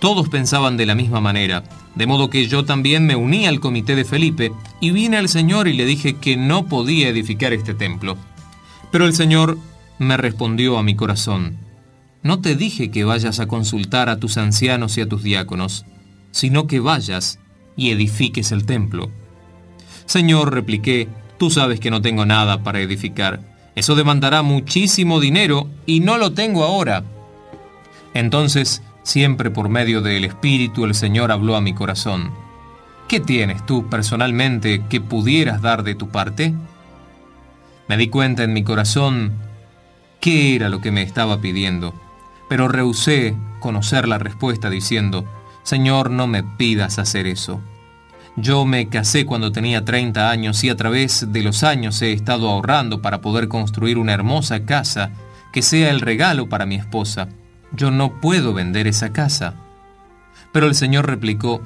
[0.00, 3.94] Todos pensaban de la misma manera, de modo que yo también me uní al comité
[3.94, 8.16] de Felipe y vine al Señor y le dije que no podía edificar este templo.
[8.90, 9.58] Pero el Señor
[9.98, 11.58] me respondió a mi corazón,
[12.22, 15.84] no te dije que vayas a consultar a tus ancianos y a tus diáconos,
[16.30, 17.38] sino que vayas
[17.76, 19.10] y edifiques el templo.
[20.06, 21.08] Señor, repliqué,
[21.42, 23.40] Tú sabes que no tengo nada para edificar.
[23.74, 27.02] Eso demandará muchísimo dinero y no lo tengo ahora.
[28.14, 32.30] Entonces Siempre por medio del Espíritu el Señor habló a mi corazón.
[33.08, 36.54] ¿Qué tienes tú personalmente que pudieras dar de tu parte?
[37.88, 39.32] Me di cuenta en mi corazón
[40.20, 41.94] qué era lo que me estaba pidiendo,
[42.48, 45.24] pero rehusé conocer la respuesta diciendo,
[45.64, 47.60] Señor, no me pidas hacer eso.
[48.36, 52.48] Yo me casé cuando tenía 30 años y a través de los años he estado
[52.48, 55.10] ahorrando para poder construir una hermosa casa
[55.52, 57.28] que sea el regalo para mi esposa.
[57.74, 59.54] Yo no puedo vender esa casa.
[60.52, 61.62] Pero el Señor replicó,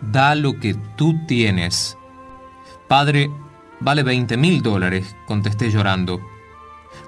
[0.00, 1.98] da lo que tú tienes.
[2.86, 3.30] Padre,
[3.80, 6.20] vale 20 mil dólares, contesté llorando.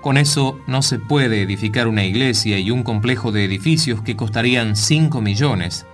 [0.01, 4.77] Con eso no se puede edificar una iglesia y un complejo de edificios que costarían
[4.77, 5.87] 5 millones.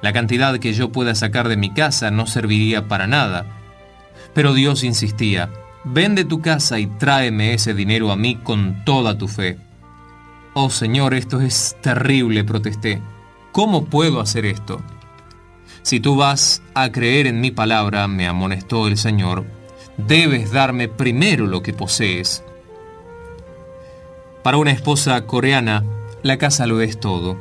[0.00, 3.46] La cantidad que yo pueda sacar de mi casa no serviría para nada.
[4.34, 5.50] Pero Dios insistía,
[5.84, 9.58] vende tu casa y tráeme ese dinero a mí con toda tu fe.
[10.58, 13.02] Oh Señor, esto es terrible, protesté.
[13.52, 14.80] ¿Cómo puedo hacer esto?
[15.82, 19.44] Si tú vas a creer en mi palabra, me amonestó el Señor,
[19.98, 22.42] debes darme primero lo que posees.
[24.42, 25.84] Para una esposa coreana,
[26.22, 27.36] la casa lo es todo.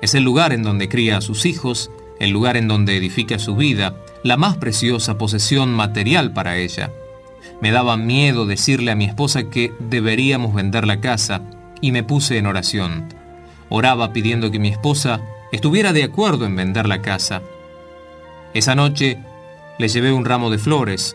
[0.00, 3.56] Es el lugar en donde cría a sus hijos, el lugar en donde edifica su
[3.56, 6.90] vida, la más preciosa posesión material para ella.
[7.60, 11.42] Me daba miedo decirle a mi esposa que deberíamos vender la casa
[11.84, 13.12] y me puse en oración.
[13.68, 15.20] Oraba pidiendo que mi esposa
[15.52, 17.42] estuviera de acuerdo en vender la casa.
[18.54, 19.18] Esa noche
[19.78, 21.14] le llevé un ramo de flores.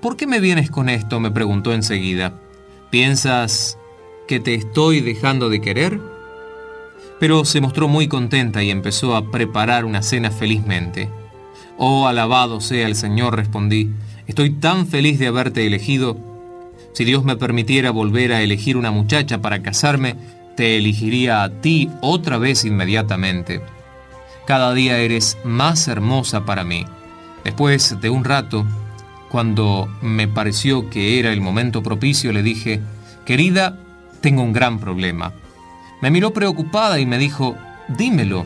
[0.00, 1.18] ¿Por qué me vienes con esto?
[1.18, 2.34] me preguntó enseguida.
[2.90, 3.76] ¿Piensas
[4.28, 6.12] que te estoy dejando de querer?
[7.22, 11.08] pero se mostró muy contenta y empezó a preparar una cena felizmente.
[11.78, 13.90] Oh, alabado sea el Señor, respondí,
[14.26, 16.31] estoy tan feliz de haberte elegido.
[16.92, 20.16] Si Dios me permitiera volver a elegir una muchacha para casarme,
[20.56, 23.62] te elegiría a ti otra vez inmediatamente.
[24.46, 26.84] Cada día eres más hermosa para mí.
[27.44, 28.66] Después de un rato,
[29.30, 32.80] cuando me pareció que era el momento propicio, le dije,
[33.24, 33.78] querida,
[34.20, 35.32] tengo un gran problema.
[36.02, 37.56] Me miró preocupada y me dijo,
[37.88, 38.44] dímelo.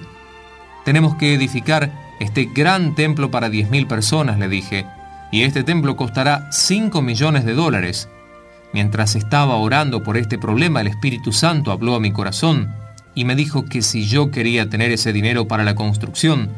[0.85, 4.87] Tenemos que edificar este gran templo para 10.000 personas, le dije,
[5.33, 8.09] y este templo costará 5 millones de dólares.
[8.72, 12.74] Mientras estaba orando por este problema, el Espíritu Santo habló a mi corazón
[13.14, 16.50] y me dijo que si yo quería tener ese dinero para la construcción,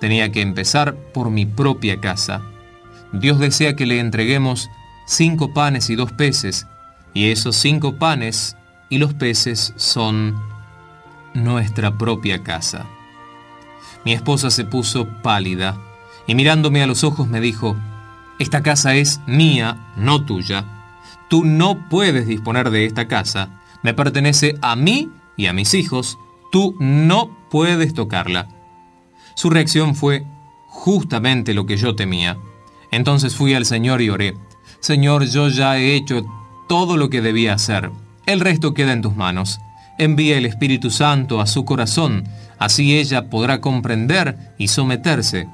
[0.00, 2.42] tenía que empezar por mi propia casa.
[3.12, 4.70] Dios desea que le entreguemos
[5.06, 6.66] cinco panes y dos peces,
[7.12, 8.56] y esos cinco panes
[8.88, 10.34] y los peces son
[11.32, 12.86] nuestra propia casa.
[14.04, 15.76] Mi esposa se puso pálida
[16.26, 17.76] y mirándome a los ojos me dijo,
[18.38, 20.64] esta casa es mía, no tuya.
[21.28, 23.60] Tú no puedes disponer de esta casa.
[23.82, 26.18] Me pertenece a mí y a mis hijos.
[26.50, 28.48] Tú no puedes tocarla.
[29.34, 30.24] Su reacción fue
[30.68, 32.36] justamente lo que yo temía.
[32.90, 34.34] Entonces fui al Señor y oré.
[34.80, 36.24] Señor, yo ya he hecho
[36.68, 37.90] todo lo que debía hacer.
[38.26, 39.60] El resto queda en tus manos.
[39.98, 42.24] Envía el Espíritu Santo a su corazón,
[42.58, 45.48] así ella podrá comprender y someterse.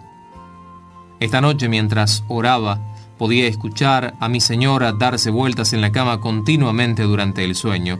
[1.21, 2.81] Esta noche mientras oraba,
[3.21, 7.99] podía escuchar a mi señora darse vueltas en la cama continuamente durante el sueño.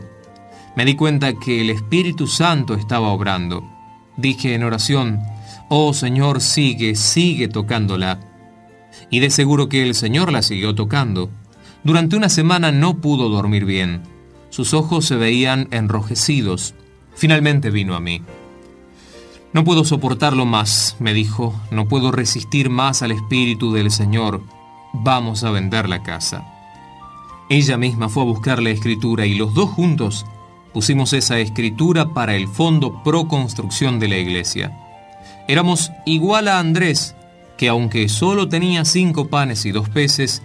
[0.75, 3.63] Me di cuenta que el Espíritu Santo estaba obrando.
[4.17, 5.19] Dije en oración,
[5.69, 8.19] Oh Señor, sigue, sigue tocándola.
[9.11, 11.29] Y de seguro que el Señor la siguió tocando.
[11.83, 14.01] Durante una semana no pudo dormir bien.
[14.49, 16.73] Sus ojos se veían enrojecidos.
[17.13, 18.23] Finalmente vino a mí.
[19.53, 24.41] No puedo soportarlo más, me dijo, no puedo resistir más al Espíritu del Señor.
[24.93, 26.45] Vamos a vender la casa.
[27.49, 30.25] Ella misma fue a buscar la escritura y los dos juntos
[30.73, 34.77] pusimos esa escritura para el fondo pro construcción de la iglesia.
[35.47, 37.15] Éramos igual a Andrés,
[37.57, 40.41] que aunque solo tenía cinco panes y dos peces,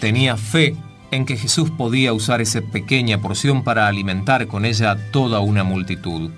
[0.00, 0.76] tenía fe
[1.10, 5.64] en que Jesús podía usar esa pequeña porción para alimentar con ella a toda una
[5.64, 6.30] multitud.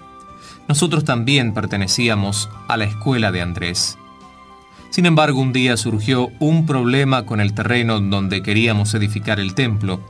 [0.68, 3.97] Nosotros también pertenecíamos a la escuela de Andrés.
[4.90, 10.00] Sin embargo, un día surgió un problema con el terreno donde queríamos edificar el templo.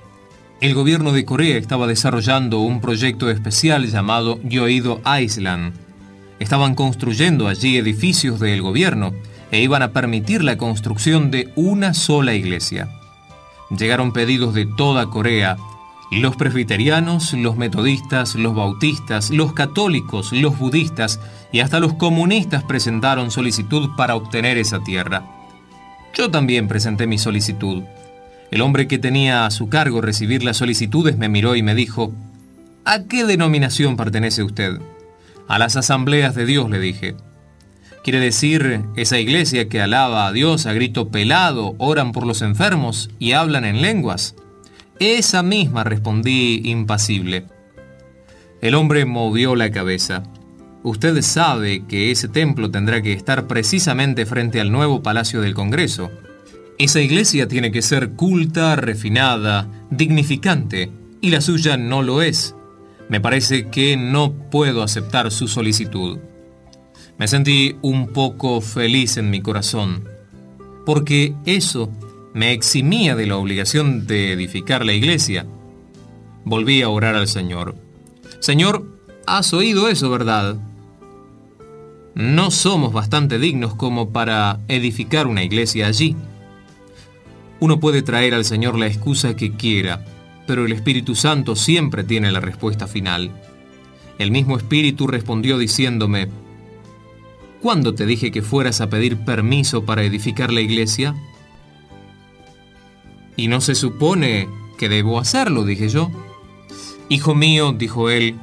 [0.61, 5.73] El gobierno de Corea estaba desarrollando un proyecto especial llamado Yoido Island.
[6.39, 9.13] Estaban construyendo allí edificios del gobierno
[9.51, 12.89] e iban a permitir la construcción de una sola iglesia
[13.77, 15.57] llegaron pedidos de toda Corea.
[16.11, 21.21] Los presbiterianos, los metodistas, los bautistas, los católicos, los budistas
[21.53, 25.25] y hasta los comunistas presentaron solicitud para obtener esa tierra.
[26.15, 27.83] Yo también presenté mi solicitud.
[28.51, 32.13] El hombre que tenía a su cargo recibir las solicitudes me miró y me dijo,
[32.87, 34.81] ¿A qué denominación pertenece usted?
[35.47, 37.17] A las asambleas de Dios le dije.
[38.03, 43.11] Quiere decir, esa iglesia que alaba a Dios a grito pelado, oran por los enfermos
[43.19, 44.35] y hablan en lenguas.
[45.01, 47.47] Esa misma respondí impasible.
[48.61, 50.25] El hombre movió la cabeza.
[50.83, 56.11] Usted sabe que ese templo tendrá que estar precisamente frente al nuevo Palacio del Congreso.
[56.79, 62.57] Esa iglesia tiene que ser culta, refinada, dignificante, y la suya no lo es.
[63.09, 66.19] Me parece que no puedo aceptar su solicitud.
[67.19, 70.09] Me sentí un poco feliz en mi corazón,
[70.85, 71.89] porque eso
[72.39, 75.45] me eximía de la obligación de edificar la iglesia.
[76.45, 77.75] Volví a orar al Señor.
[78.39, 78.87] Señor,
[79.27, 80.57] has oído eso, ¿verdad?
[82.15, 86.15] No somos bastante dignos como para edificar una iglesia allí.
[87.59, 90.05] Uno puede traer al Señor la excusa que quiera,
[90.47, 93.33] pero el Espíritu Santo siempre tiene la respuesta final.
[94.21, 96.29] El mismo Espíritu respondió diciéndome,
[97.61, 101.17] ¿Cuándo te dije que fueras a pedir permiso para edificar la iglesia?
[103.39, 106.11] Y no se supone que debo hacerlo, dije yo.
[107.09, 108.35] Hijo mío, dijo él,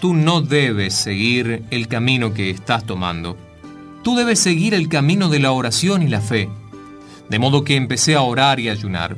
[0.00, 3.36] tú no debes seguir el camino que estás tomando.
[4.04, 6.48] Tú debes seguir el camino de la oración y la fe.
[7.28, 9.16] De modo que empecé a orar y ayunar.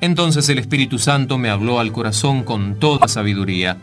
[0.00, 3.76] Entonces el Espíritu Santo me habló al corazón con toda sabiduría.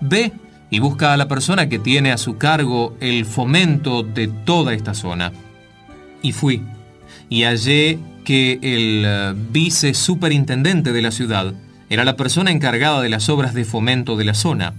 [0.00, 0.32] Ve
[0.70, 4.94] y busca a la persona que tiene a su cargo el fomento de toda esta
[4.94, 5.30] zona.
[6.22, 6.62] Y fui,
[7.28, 11.54] y hallé que el eh, vice superintendente de la ciudad
[11.88, 14.74] era la persona encargada de las obras de fomento de la zona.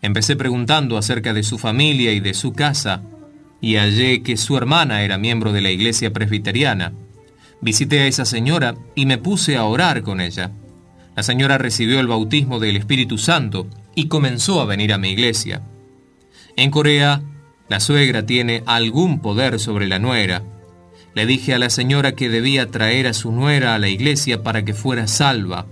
[0.00, 3.02] Empecé preguntando acerca de su familia y de su casa,
[3.60, 6.92] y hallé que su hermana era miembro de la iglesia presbiteriana.
[7.60, 10.50] Visité a esa señora y me puse a orar con ella.
[11.14, 15.62] La señora recibió el bautismo del Espíritu Santo y comenzó a venir a mi iglesia.
[16.56, 17.22] En Corea,
[17.68, 20.42] la suegra tiene algún poder sobre la nuera,
[21.14, 24.64] le dije a la señora que debía traer a su nuera a la iglesia para
[24.64, 25.66] que fuera salva.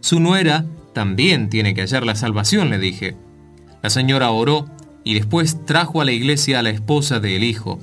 [0.00, 3.16] Su nuera también tiene que hallar la salvación, le dije.
[3.82, 4.66] La señora oró
[5.04, 7.78] y después trajo a la iglesia a la esposa del hijo.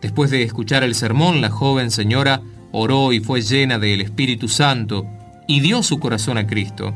[0.00, 5.06] Después de escuchar el sermón, la joven señora oró y fue llena del Espíritu Santo
[5.46, 6.92] y dio su corazón a Cristo.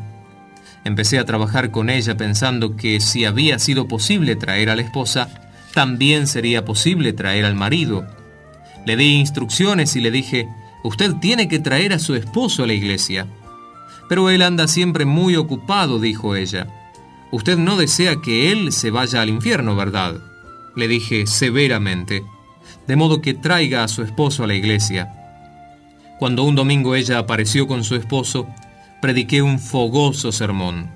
[0.84, 5.28] Empecé a trabajar con ella pensando que si había sido posible traer a la esposa,
[5.74, 8.06] también sería posible traer al marido.
[8.86, 10.48] Le di instrucciones y le dije,
[10.84, 13.26] usted tiene que traer a su esposo a la iglesia.
[14.08, 16.68] Pero él anda siempre muy ocupado, dijo ella.
[17.32, 20.14] Usted no desea que él se vaya al infierno, ¿verdad?
[20.76, 22.22] Le dije severamente.
[22.86, 25.12] De modo que traiga a su esposo a la iglesia.
[26.20, 28.46] Cuando un domingo ella apareció con su esposo,
[29.02, 30.92] prediqué un fogoso sermón.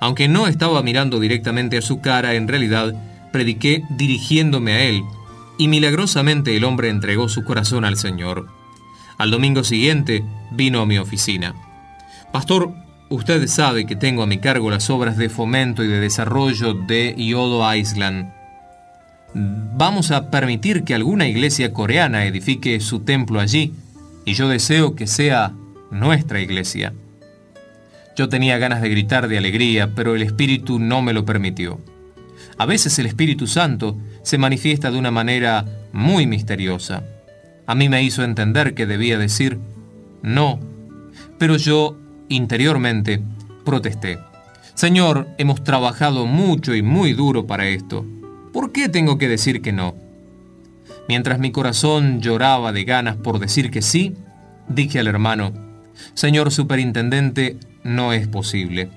[0.00, 2.94] Aunque no estaba mirando directamente a su cara, en realidad
[3.32, 5.02] prediqué dirigiéndome a él
[5.58, 8.48] y milagrosamente el hombre entregó su corazón al Señor.
[9.18, 11.54] Al domingo siguiente vino a mi oficina.
[12.32, 12.72] Pastor,
[13.08, 17.14] usted sabe que tengo a mi cargo las obras de fomento y de desarrollo de
[17.16, 18.32] Yodo Island.
[19.34, 23.74] Vamos a permitir que alguna iglesia coreana edifique su templo allí,
[24.24, 25.52] y yo deseo que sea
[25.90, 26.92] nuestra iglesia.
[28.16, 31.80] Yo tenía ganas de gritar de alegría, pero el Espíritu no me lo permitió.
[32.58, 37.02] A veces el Espíritu Santo se manifiesta de una manera muy misteriosa.
[37.66, 39.58] A mí me hizo entender que debía decir
[40.22, 40.60] no,
[41.38, 41.96] pero yo
[42.28, 43.20] interiormente
[43.64, 44.18] protesté.
[44.74, 48.06] Señor, hemos trabajado mucho y muy duro para esto.
[48.52, 49.94] ¿Por qué tengo que decir que no?
[51.08, 54.14] Mientras mi corazón lloraba de ganas por decir que sí,
[54.68, 55.52] dije al hermano,
[56.14, 58.88] Señor Superintendente, no es posible.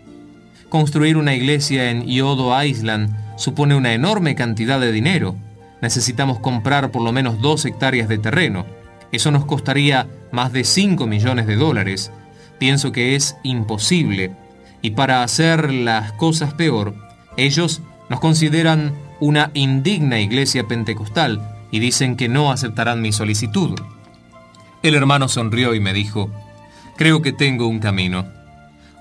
[0.69, 5.35] Construir una iglesia en Yodo Island supone una enorme cantidad de dinero.
[5.81, 8.65] Necesitamos comprar por lo menos dos hectáreas de terreno.
[9.11, 12.11] Eso nos costaría más de 5 millones de dólares.
[12.57, 14.31] Pienso que es imposible.
[14.81, 16.95] Y para hacer las cosas peor,
[17.37, 23.79] ellos nos consideran una indigna iglesia pentecostal y dicen que no aceptarán mi solicitud.
[24.83, 26.29] El hermano sonrió y me dijo,
[26.95, 28.25] creo que tengo un camino.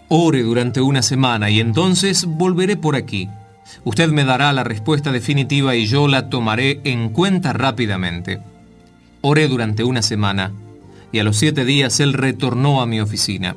[0.09, 3.29] Ore durante una semana y entonces volveré por aquí.
[3.85, 8.41] Usted me dará la respuesta definitiva y yo la tomaré en cuenta rápidamente.
[9.21, 10.53] Oré durante una semana
[11.13, 13.57] y a los siete días él retornó a mi oficina.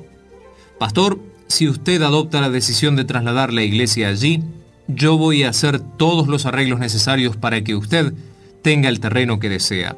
[0.80, 4.44] Pastor, si usted adopta la decisión de trasladar la iglesia allí,
[4.88, 8.14] yo voy a hacer todos los arreglos necesarios para que usted
[8.62, 9.98] tenga el terreno que desea.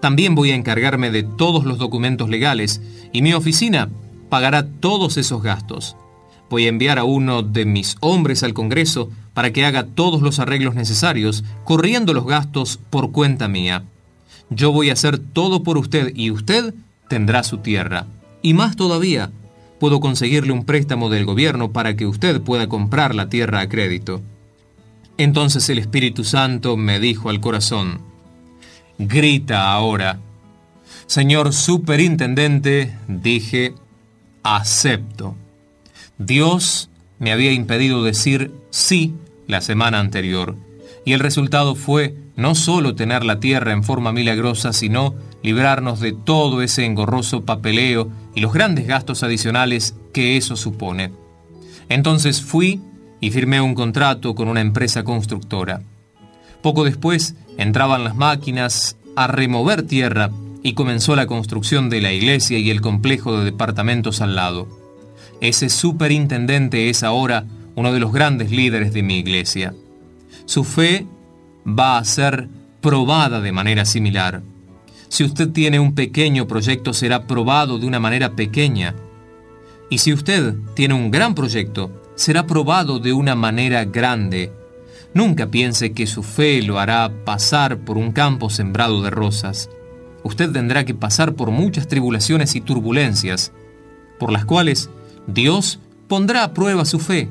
[0.00, 2.80] También voy a encargarme de todos los documentos legales
[3.12, 3.88] y mi oficina
[4.28, 5.96] pagará todos esos gastos.
[6.50, 10.38] Voy a enviar a uno de mis hombres al Congreso para que haga todos los
[10.38, 13.84] arreglos necesarios, corriendo los gastos por cuenta mía.
[14.48, 16.74] Yo voy a hacer todo por usted y usted
[17.08, 18.06] tendrá su tierra.
[18.42, 19.30] Y más todavía,
[19.80, 24.22] puedo conseguirle un préstamo del gobierno para que usted pueda comprar la tierra a crédito.
[25.18, 28.00] Entonces el Espíritu Santo me dijo al corazón,
[28.98, 30.20] grita ahora.
[31.06, 33.74] Señor superintendente, dije,
[34.42, 35.36] acepto.
[36.18, 39.14] Dios me había impedido decir sí
[39.46, 40.56] la semana anterior,
[41.04, 46.12] y el resultado fue no solo tener la tierra en forma milagrosa, sino librarnos de
[46.12, 51.12] todo ese engorroso papeleo y los grandes gastos adicionales que eso supone.
[51.88, 52.80] Entonces fui
[53.20, 55.82] y firmé un contrato con una empresa constructora.
[56.62, 60.30] Poco después entraban las máquinas a remover tierra
[60.62, 64.66] y comenzó la construcción de la iglesia y el complejo de departamentos al lado.
[65.40, 69.74] Ese superintendente es ahora uno de los grandes líderes de mi iglesia.
[70.46, 71.06] Su fe
[71.66, 72.48] va a ser
[72.80, 74.42] probada de manera similar.
[75.08, 78.94] Si usted tiene un pequeño proyecto, será probado de una manera pequeña.
[79.88, 84.52] Y si usted tiene un gran proyecto, será probado de una manera grande.
[85.14, 89.70] Nunca piense que su fe lo hará pasar por un campo sembrado de rosas.
[90.24, 93.52] Usted tendrá que pasar por muchas tribulaciones y turbulencias,
[94.18, 94.90] por las cuales
[95.26, 97.28] Dios pondrá a prueba su fe.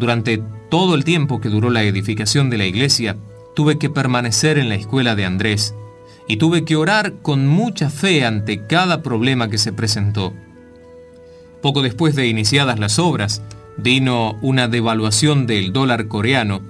[0.00, 3.18] Durante todo el tiempo que duró la edificación de la iglesia,
[3.54, 5.74] tuve que permanecer en la escuela de Andrés
[6.26, 10.32] y tuve que orar con mucha fe ante cada problema que se presentó.
[11.60, 13.42] Poco después de iniciadas las obras,
[13.76, 16.62] vino una devaluación del dólar coreano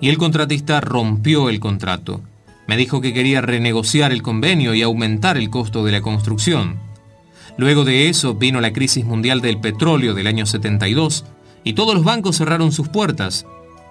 [0.00, 2.20] y el contratista rompió el contrato.
[2.68, 6.76] Me dijo que quería renegociar el convenio y aumentar el costo de la construcción.
[7.58, 11.24] Luego de eso vino la crisis mundial del petróleo del año 72
[11.66, 13.44] y todos los bancos cerraron sus puertas.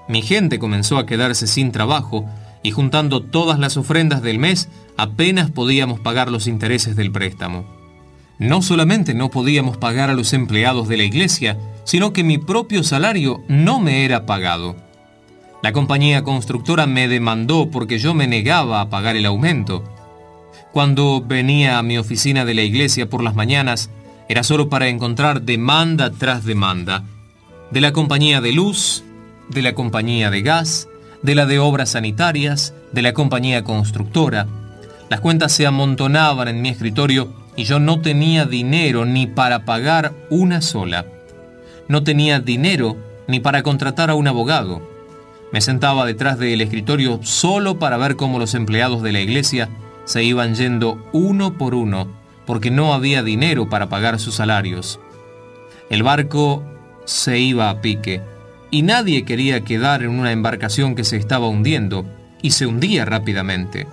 [0.08, 2.26] Mi gente comenzó a quedarse sin trabajo
[2.64, 7.66] y juntando todas las ofrendas del mes apenas podíamos pagar los intereses del préstamo.
[8.40, 12.82] No solamente no podíamos pagar a los empleados de la iglesia, sino que mi propio
[12.82, 14.78] salario no me era pagado.
[15.62, 19.84] La compañía constructora me demandó porque yo me negaba a pagar el aumento.
[20.72, 23.90] Cuando venía a mi oficina de la iglesia por las mañanas,
[24.30, 27.04] era solo para encontrar demanda tras demanda.
[27.72, 29.04] De la compañía de luz,
[29.50, 30.88] de la compañía de gas,
[31.22, 34.48] de la de obras sanitarias, de la compañía constructora.
[35.10, 40.14] Las cuentas se amontonaban en mi escritorio y yo no tenía dinero ni para pagar
[40.30, 41.06] una sola.
[41.88, 42.98] No tenía dinero
[43.28, 44.82] ni para contratar a un abogado.
[45.52, 49.70] Me sentaba detrás del escritorio solo para ver cómo los empleados de la iglesia
[50.06, 52.08] se iban yendo uno por uno
[52.46, 55.00] porque no había dinero para pagar sus salarios.
[55.90, 56.64] El barco
[57.06, 58.22] se iba a pique
[58.72, 62.06] y nadie quería quedar en una embarcación que se estaba hundiendo
[62.42, 63.88] y se hundía rápidamente.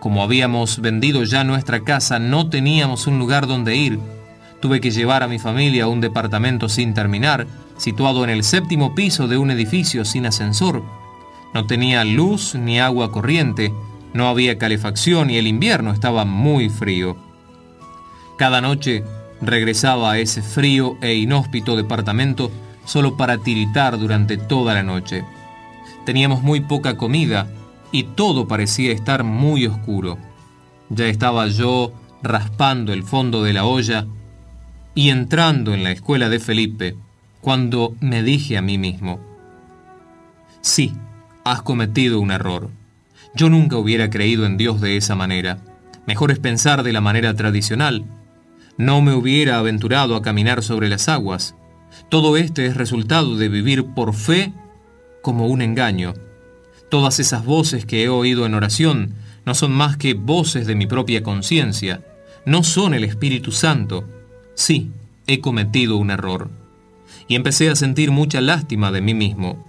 [0.00, 3.98] Como habíamos vendido ya nuestra casa, no teníamos un lugar donde ir.
[4.60, 7.46] Tuve que llevar a mi familia a un departamento sin terminar,
[7.76, 10.82] situado en el séptimo piso de un edificio sin ascensor.
[11.54, 13.72] No tenía luz ni agua corriente,
[14.12, 17.16] no había calefacción y el invierno estaba muy frío.
[18.38, 19.04] Cada noche
[19.42, 22.50] regresaba a ese frío e inhóspito departamento
[22.84, 25.24] solo para tiritar durante toda la noche.
[26.04, 27.46] Teníamos muy poca comida
[27.92, 30.18] y todo parecía estar muy oscuro.
[30.88, 34.06] Ya estaba yo raspando el fondo de la olla
[34.94, 36.96] y entrando en la escuela de Felipe
[37.40, 39.20] cuando me dije a mí mismo,
[40.60, 40.92] sí,
[41.44, 42.70] has cometido un error.
[43.34, 45.58] Yo nunca hubiera creído en Dios de esa manera.
[46.06, 48.04] Mejor es pensar de la manera tradicional.
[48.76, 51.54] No me hubiera aventurado a caminar sobre las aguas.
[52.08, 54.52] Todo este es resultado de vivir por fe
[55.22, 56.14] como un engaño.
[56.88, 59.14] Todas esas voces que he oído en oración
[59.44, 62.04] no son más que voces de mi propia conciencia,
[62.44, 64.04] no son el Espíritu Santo.
[64.54, 64.90] Sí,
[65.26, 66.50] he cometido un error.
[67.28, 69.64] Y empecé a sentir mucha lástima de mí mismo.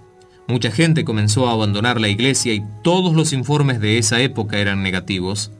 [0.48, 4.82] Mucha gente comenzó a abandonar la iglesia y todos los informes de esa época eran
[4.82, 5.52] negativos.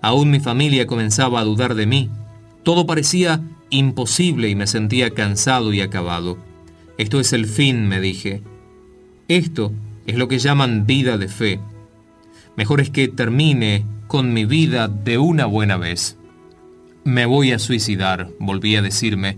[0.00, 2.10] Aún mi familia comenzaba a dudar de mí.
[2.64, 6.38] Todo parecía imposible y me sentía cansado y acabado.
[6.96, 8.42] Esto es el fin, me dije.
[9.28, 9.72] Esto
[10.06, 11.60] es lo que llaman vida de fe.
[12.56, 16.16] Mejor es que termine con mi vida de una buena vez.
[17.04, 19.36] Me voy a suicidar, volví a decirme,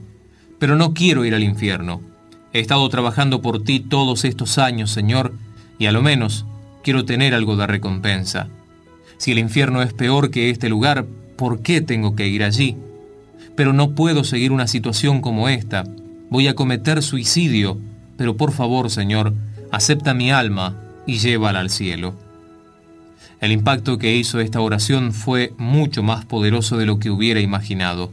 [0.59, 2.01] pero no quiero ir al infierno.
[2.53, 5.35] He estado trabajando por ti todos estos años, Señor,
[5.79, 6.47] y a lo menos
[6.85, 8.49] quiero tener algo de recompensa.
[9.19, 11.07] Si el infierno es peor que este lugar,
[11.37, 12.77] ¿por qué tengo que ir allí?
[13.57, 15.85] Pero no puedo seguir una situación como esta.
[16.31, 17.79] Voy a cometer suicidio,
[18.17, 19.35] pero por favor, Señor,
[19.73, 20.77] acepta mi alma
[21.07, 22.15] y llévala al cielo.
[23.41, 28.13] El impacto que hizo esta oración fue mucho más poderoso de lo que hubiera imaginado.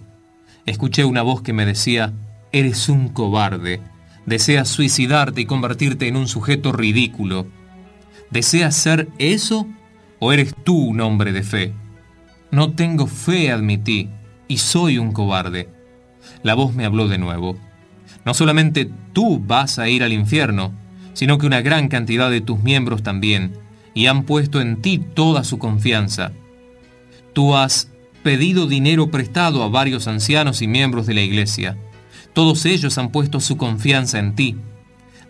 [0.66, 2.14] Escuché una voz que me decía,
[2.52, 3.82] eres un cobarde,
[4.26, 7.48] deseas suicidarte y convertirte en un sujeto ridículo.
[8.32, 9.68] ¿Deseas ser eso
[10.20, 11.74] o eres tú un hombre de fe?
[12.52, 14.10] No tengo fe, admití,
[14.48, 15.70] y soy un cobarde.
[16.42, 17.58] La voz me habló de nuevo.
[18.26, 20.74] No solamente tú vas a ir al infierno,
[21.14, 23.58] sino que una gran cantidad de tus miembros también,
[23.94, 26.32] y han puesto en ti toda su confianza.
[27.34, 27.90] Tú has
[28.24, 31.78] pedido dinero prestado a varios ancianos y miembros de la iglesia.
[32.34, 34.56] Todos ellos han puesto su confianza en ti.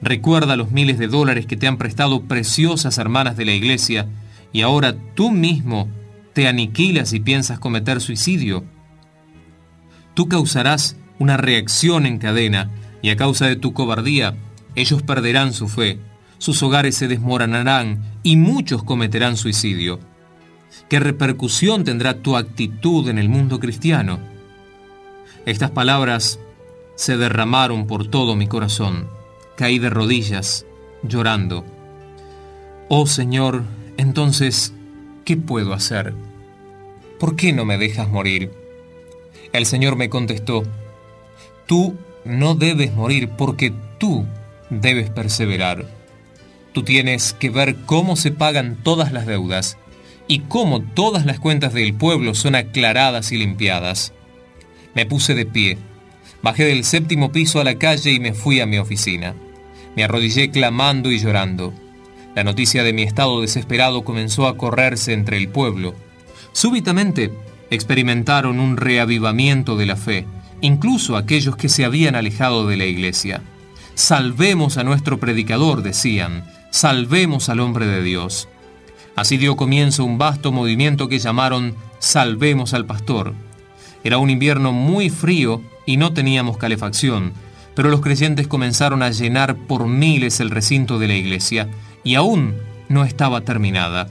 [0.02, 4.08] Recuerda los miles de dólares que te han prestado preciosas hermanas de la iglesia
[4.52, 5.90] y ahora tú mismo
[6.34, 8.64] te aniquilas y piensas cometer suicidio.
[10.14, 12.70] Tú causarás una reacción en cadena
[13.02, 14.36] y a causa de tu cobardía
[14.76, 16.00] ellos perderán su fe,
[16.40, 20.00] sus hogares se desmoronarán y muchos cometerán suicidio.
[20.90, 24.20] ¿Qué repercusión tendrá tu actitud en el mundo cristiano?
[25.46, 26.40] Estas palabras
[26.96, 29.08] se derramaron por todo mi corazón.
[29.56, 30.66] Caí de rodillas,
[31.04, 31.64] llorando.
[32.90, 33.64] Oh Señor,
[33.98, 34.74] entonces,
[35.26, 36.16] ¿qué puedo hacer?
[37.20, 38.63] ¿Por qué no me dejas morir?
[39.54, 40.64] El Señor me contestó,
[41.68, 41.96] Tú
[42.26, 44.26] no debes morir porque tú
[44.70, 45.86] debes perseverar.
[46.74, 49.78] Tú tienes que ver cómo se pagan todas las deudas
[50.28, 54.12] y cómo todas las cuentas del pueblo son aclaradas y limpiadas.
[54.96, 55.78] Me puse de pie,
[56.42, 59.36] bajé del séptimo piso a la calle y me fui a mi oficina.
[59.96, 61.74] Me arrodillé clamando y llorando.
[62.36, 65.94] La noticia de mi estado desesperado comenzó a correrse entre el pueblo.
[66.52, 67.32] Súbitamente
[67.70, 70.26] experimentaron un reavivamiento de la fe,
[70.62, 73.42] incluso aquellos que se habían alejado de la iglesia.
[73.96, 78.48] Salvemos a nuestro predicador, decían, salvemos al hombre de Dios.
[79.16, 83.34] Así dio comienzo un vasto movimiento que llamaron Salvemos al Pastor.
[84.04, 87.34] Era un invierno muy frío y no teníamos calefacción,
[87.76, 91.70] pero los creyentes comenzaron a llenar por miles el recinto de la iglesia
[92.04, 92.56] y aún
[92.90, 94.08] no estaba terminada.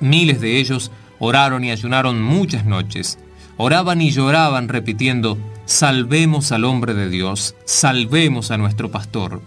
[0.00, 0.90] Miles de ellos
[1.24, 3.16] oraron y ayunaron muchas noches.
[3.56, 9.40] Oraban y lloraban repitiendo, salvemos al hombre de Dios, salvemos a nuestro pastor.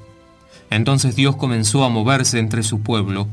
[0.70, 3.28] Entonces Dios comenzó a moverse entre su pueblo.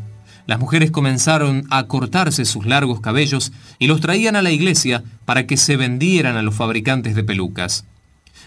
[0.47, 5.47] Las mujeres comenzaron a cortarse sus largos cabellos y los traían a la iglesia para
[5.47, 7.85] que se vendieran a los fabricantes de pelucas.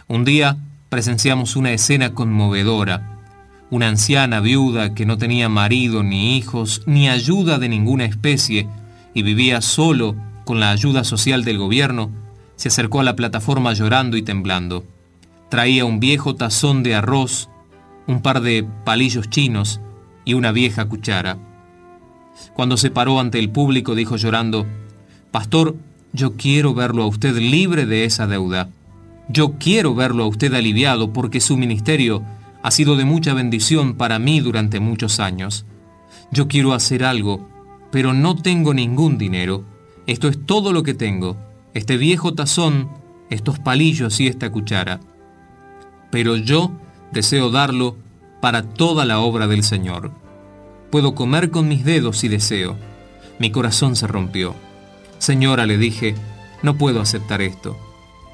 [0.10, 0.58] Un día
[0.90, 3.22] presenciamos una escena conmovedora.
[3.70, 8.68] Una anciana viuda que no tenía marido ni hijos ni ayuda de ninguna especie
[9.16, 12.12] y vivía solo con la ayuda social del gobierno,
[12.56, 14.86] se acercó a la plataforma llorando y temblando.
[15.50, 17.50] Traía un viejo tazón de arroz,
[18.06, 19.82] un par de palillos chinos
[20.26, 21.38] y una vieja cuchara.
[22.54, 24.66] Cuando se paró ante el público dijo llorando,
[25.32, 25.76] Pastor,
[26.14, 28.70] yo quiero verlo a usted libre de esa deuda.
[29.28, 32.22] Yo quiero verlo a usted aliviado porque su ministerio
[32.62, 35.66] ha sido de mucha bendición para mí durante muchos años.
[36.32, 37.48] Yo quiero hacer algo,
[37.92, 39.64] pero no tengo ningún dinero.
[40.08, 41.38] Esto es todo lo que tengo
[41.76, 42.90] este viejo tazón,
[43.30, 45.02] estos palillos y esta cuchara.
[46.10, 46.72] Pero yo
[47.12, 47.98] deseo darlo
[48.42, 50.12] para toda la obra del Señor.
[50.90, 52.78] Puedo comer con mis dedos si deseo.
[53.40, 54.56] Mi corazón se rompió.
[55.18, 56.16] Señora, le dije,
[56.64, 57.78] no puedo aceptar esto.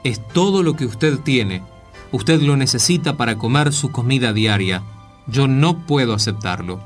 [0.03, 1.63] Es todo lo que usted tiene.
[2.11, 4.83] Usted lo necesita para comer su comida diaria.
[5.25, 6.79] Yo no puedo aceptarlo.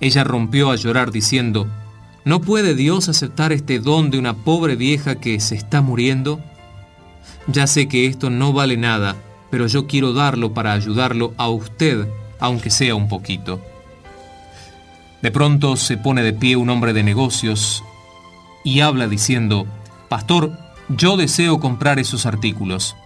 [0.00, 1.68] Ella rompió a llorar diciendo,
[2.24, 6.40] ¿No puede Dios aceptar este don de una pobre vieja que se está muriendo?
[7.46, 9.14] Ya sé que esto no vale nada,
[9.50, 12.08] pero yo quiero darlo para ayudarlo a usted,
[12.40, 13.60] aunque sea un poquito.
[15.20, 17.84] De pronto se pone de pie un hombre de negocios
[18.64, 19.66] y habla diciendo,
[20.08, 20.52] Pastor,
[20.88, 22.96] yo deseo comprar esos artículos.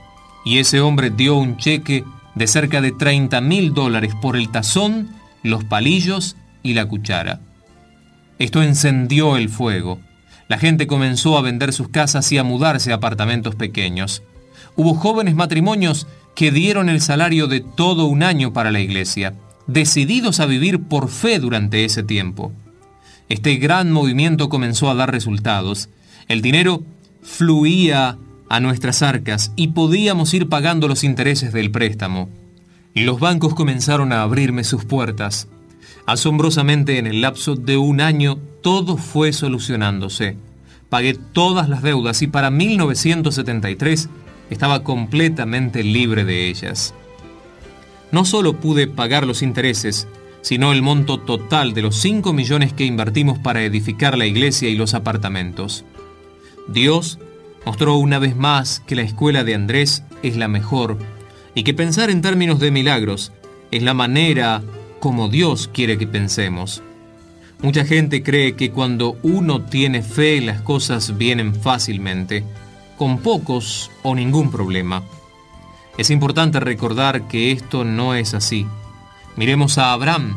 [0.45, 2.05] Y ese hombre dio un cheque
[2.36, 5.11] de cerca de 30 mil dólares por el tazón,
[5.43, 7.41] los palillos y la cuchara.
[8.39, 10.01] Esto encendió el fuego.
[10.49, 14.23] La gente comenzó a vender sus casas y a mudarse a apartamentos pequeños.
[14.77, 19.35] Hubo jóvenes matrimonios que dieron el salario de todo un año para la iglesia,
[19.67, 22.53] decididos a vivir por fe durante ese tiempo.
[23.29, 25.89] Este gran movimiento comenzó a dar resultados.
[26.29, 26.83] El dinero
[27.23, 28.17] fluía
[28.49, 32.29] a nuestras arcas y podíamos ir pagando los intereses del préstamo.
[32.95, 35.49] Los bancos comenzaron a abrirme sus puertas.
[36.09, 40.39] Asombrosamente, en el lapso de un año, todo fue solucionándose.
[40.89, 44.09] Pagué todas las deudas y para 1973
[44.49, 46.95] estaba completamente libre de ellas.
[48.11, 50.09] No solo pude pagar los intereses,
[50.41, 54.77] sino el monto total de los 5 millones que invertimos para edificar la iglesia y
[54.77, 55.85] los apartamentos.
[56.69, 57.19] Dios
[57.67, 60.97] mostró una vez más que la escuela de Andrés es la mejor
[61.55, 63.31] y que pensar en términos de milagros
[63.71, 64.63] es la manera
[65.01, 66.82] como Dios quiere que pensemos.
[67.61, 72.44] Mucha gente cree que cuando uno tiene fe las cosas vienen fácilmente,
[72.96, 75.03] con pocos o ningún problema.
[75.96, 78.66] Es importante recordar que esto no es así.
[79.36, 80.36] Miremos a Abraham.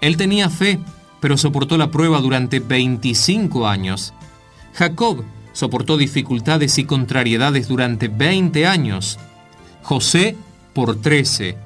[0.00, 0.78] Él tenía fe,
[1.20, 4.14] pero soportó la prueba durante 25 años.
[4.74, 9.18] Jacob soportó dificultades y contrariedades durante 20 años.
[9.82, 10.36] José
[10.72, 11.56] por 13.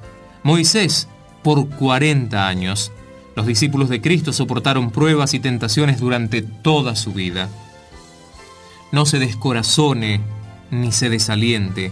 [0.43, 1.07] Moisés
[1.45, 2.91] por 40 años.
[3.35, 7.49] Los discípulos de Cristo soportaron pruebas y tentaciones durante toda su vida.
[8.91, 10.21] No se descorazone
[10.71, 11.91] ni se desaliente.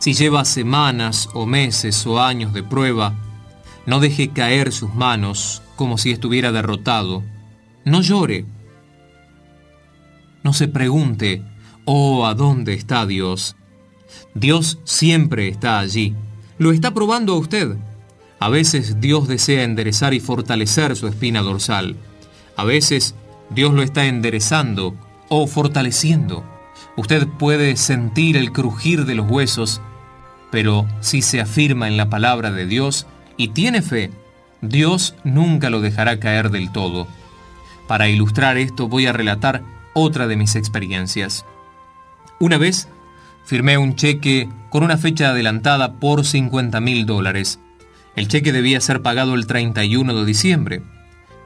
[0.00, 3.14] Si lleva semanas o meses o años de prueba,
[3.86, 7.22] no deje caer sus manos como si estuviera derrotado.
[7.84, 8.44] No llore.
[10.42, 11.44] No se pregunte,
[11.84, 13.54] oh, ¿a dónde está Dios?
[14.34, 16.16] Dios siempre está allí.
[16.58, 17.76] Lo está probando a usted.
[18.42, 21.94] A veces Dios desea enderezar y fortalecer su espina dorsal.
[22.56, 23.14] A veces
[23.50, 24.96] Dios lo está enderezando
[25.28, 26.42] o fortaleciendo.
[26.96, 29.80] Usted puede sentir el crujir de los huesos,
[30.50, 34.10] pero si se afirma en la palabra de Dios, y tiene fe,
[34.60, 37.06] Dios nunca lo dejará caer del todo.
[37.86, 39.62] Para ilustrar esto voy a relatar
[39.94, 41.44] otra de mis experiencias.
[42.40, 42.88] Una vez
[43.44, 47.60] firmé un cheque con una fecha adelantada por 50 mil dólares.
[48.14, 50.82] El cheque debía ser pagado el 31 de diciembre.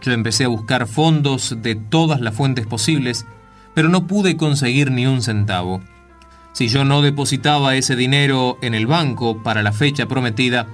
[0.02, 3.24] Yo empecé a buscar fondos de todas las fuentes posibles,
[3.74, 5.80] pero no pude conseguir ni un centavo.
[6.52, 10.66] Si yo no depositaba ese dinero en el banco para la fecha prometida,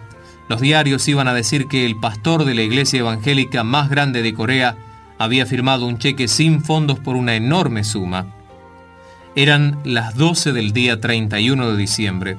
[0.48, 4.34] los diarios iban a decir que el pastor de la iglesia evangélica más grande de
[4.34, 4.76] Corea
[5.18, 8.26] había firmado un cheque sin fondos por una enorme suma.
[9.34, 12.36] Eran las 12 del día 31 de diciembre,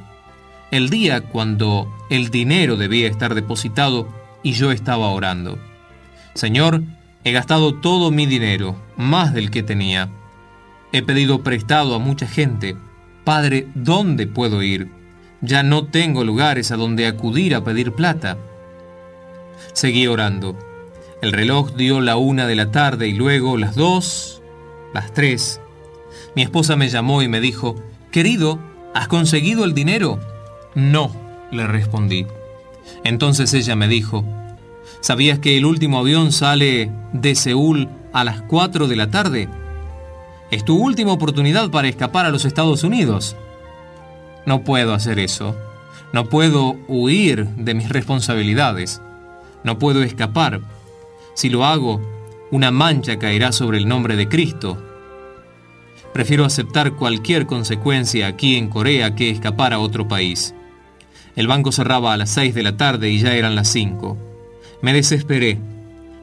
[0.74, 4.08] el día cuando el dinero debía estar depositado
[4.42, 5.60] y yo estaba orando.
[6.34, 6.82] Señor,
[7.24, 10.10] he gastado todo mi dinero, más del que tenía.
[10.92, 12.76] He pedido prestado a mucha gente.
[13.24, 14.90] Padre, ¿dónde puedo ir?
[15.42, 18.40] Ya no tengo lugares a donde acudir a pedir plata.
[19.74, 20.58] Seguí orando.
[21.22, 24.42] El reloj dio la una de la tarde y luego las dos,
[24.92, 25.62] las tres.
[26.36, 27.76] Mi esposa me llamó y me dijo,
[28.10, 28.58] Querido,
[28.96, 30.33] ¿has conseguido el dinero?
[30.76, 31.12] No,
[31.52, 32.26] le respondí.
[33.04, 34.26] Entonces ella me dijo,
[35.02, 39.50] ¿sabías que el último avión sale de Seúl a las cuatro de la tarde?
[40.52, 43.36] Es tu última oportunidad para escapar a los Estados Unidos.
[44.46, 45.56] No puedo hacer eso.
[46.12, 49.02] No puedo huir de mis responsabilidades.
[49.64, 50.62] No puedo escapar.
[51.34, 52.02] Si lo hago,
[52.52, 54.78] una mancha caerá sobre el nombre de Cristo.
[56.14, 60.54] Prefiero aceptar cualquier consecuencia aquí en Corea que escapar a otro país.
[61.36, 64.18] El banco cerraba a las seis de la tarde y ya eran las cinco.
[64.82, 65.58] Me desesperé.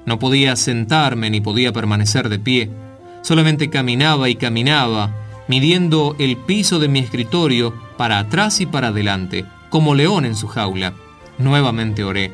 [0.06, 2.70] No podía sentarme ni podía permanecer de pie.
[3.22, 5.14] Solamente caminaba y caminaba,
[5.48, 10.46] midiendo el piso de mi escritorio para atrás y para adelante, como león en su
[10.46, 10.94] jaula.
[11.38, 12.32] Nuevamente oré.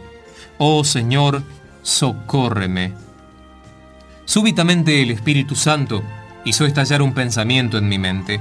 [0.59, 1.43] Oh Señor,
[1.83, 2.93] socórreme.
[4.27, 6.03] Súbitamente el Espíritu Santo
[6.45, 8.41] hizo estallar un pensamiento en mi mente.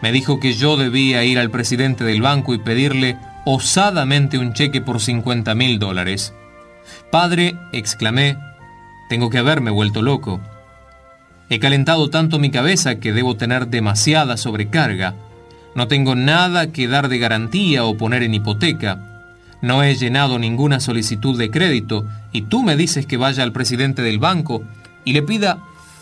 [0.00, 3.16] Me dijo que yo debía ir al presidente del banco y pedirle
[3.50, 6.34] osadamente un cheque por 50 mil dólares.
[7.10, 8.36] Padre, exclamé,
[9.08, 10.38] tengo que haberme vuelto loco.
[11.48, 15.14] He calentado tanto mi cabeza que debo tener demasiada sobrecarga.
[15.74, 19.32] No tengo nada que dar de garantía o poner en hipoteca.
[19.62, 24.02] No he llenado ninguna solicitud de crédito y tú me dices que vaya al presidente
[24.02, 24.62] del banco
[25.06, 25.58] y le pida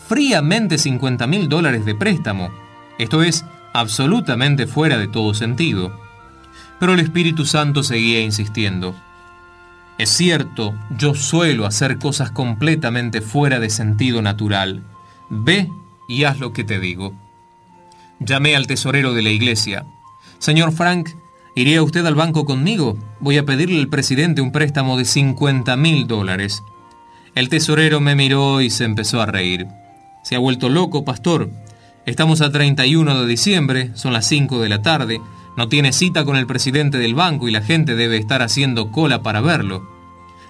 [0.09, 2.49] fríamente 50 mil dólares de préstamo.
[2.99, 6.06] Esto es absolutamente fuera de todo sentido.
[6.79, 8.95] Pero el Espíritu Santo seguía insistiendo.
[9.97, 14.83] Es cierto, yo suelo hacer cosas completamente fuera de sentido natural.
[15.29, 15.69] Ve
[16.07, 17.13] y haz lo que te digo.
[18.19, 19.85] Llamé al tesorero de la iglesia.
[20.37, 21.09] Señor Frank,
[21.55, 22.97] ¿iría usted al banco conmigo?
[23.19, 26.63] Voy a pedirle al presidente un préstamo de 50 mil dólares.
[27.33, 29.67] El tesorero me miró y se empezó a reír.
[30.23, 31.49] Se ha vuelto loco, pastor.
[32.05, 35.19] Estamos a 31 de diciembre, son las 5 de la tarde,
[35.57, 39.21] no tiene cita con el presidente del banco y la gente debe estar haciendo cola
[39.21, 39.89] para verlo.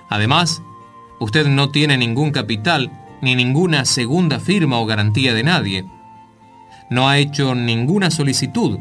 [0.09, 0.61] Además,
[1.19, 2.91] usted no tiene ningún capital
[3.21, 5.85] ni ninguna segunda firma o garantía de nadie
[6.89, 8.79] no ha hecho ninguna solicitud.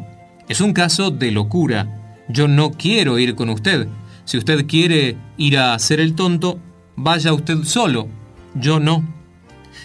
[0.49, 2.17] Es un caso de locura.
[2.29, 3.89] Yo no quiero ir con usted.
[4.25, 6.59] Si usted quiere ir a hacer el tonto,
[6.97, 8.09] vaya usted solo,
[8.55, 9.05] yo no.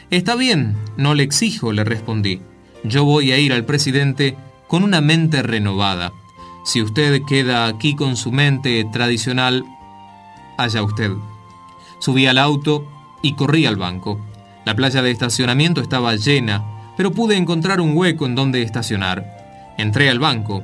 [0.10, 2.42] Está bien, no le exijo, le respondí.
[2.84, 4.36] Yo voy a ir al presidente
[4.68, 6.12] con una mente renovada.
[6.64, 9.66] Si usted queda aquí con su mente tradicional,
[10.58, 11.12] allá usted.
[12.00, 12.86] Subí al auto
[13.22, 14.20] y corrí al banco.
[14.66, 16.64] La playa de estacionamiento estaba llena,
[16.98, 19.26] pero pude encontrar un hueco en donde estacionar.
[19.78, 20.64] Entré al banco.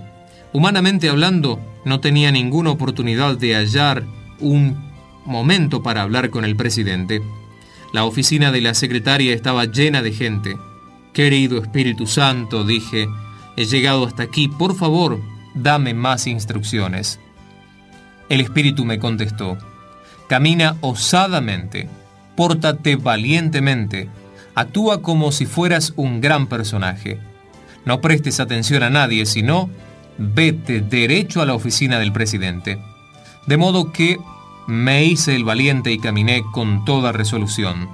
[0.53, 4.03] Humanamente hablando, no tenía ninguna oportunidad de hallar
[4.39, 4.91] un
[5.25, 7.21] momento para hablar con el presidente.
[7.91, 10.57] La oficina de la secretaria estaba llena de gente.
[11.13, 13.07] Querido Espíritu Santo, dije,
[13.55, 15.19] he llegado hasta aquí, por favor,
[15.61, 17.19] dame más instrucciones.
[18.29, 19.57] El Espíritu me contestó,
[20.27, 21.87] camina osadamente,
[22.35, 24.09] pórtate valientemente,
[24.55, 27.19] actúa como si fueras un gran personaje.
[27.85, 29.69] No prestes atención a nadie, sino
[30.17, 32.79] vete derecho a la oficina del presidente.
[33.45, 34.17] De modo que
[34.67, 37.89] me hice el valiente y caminé con toda resolución.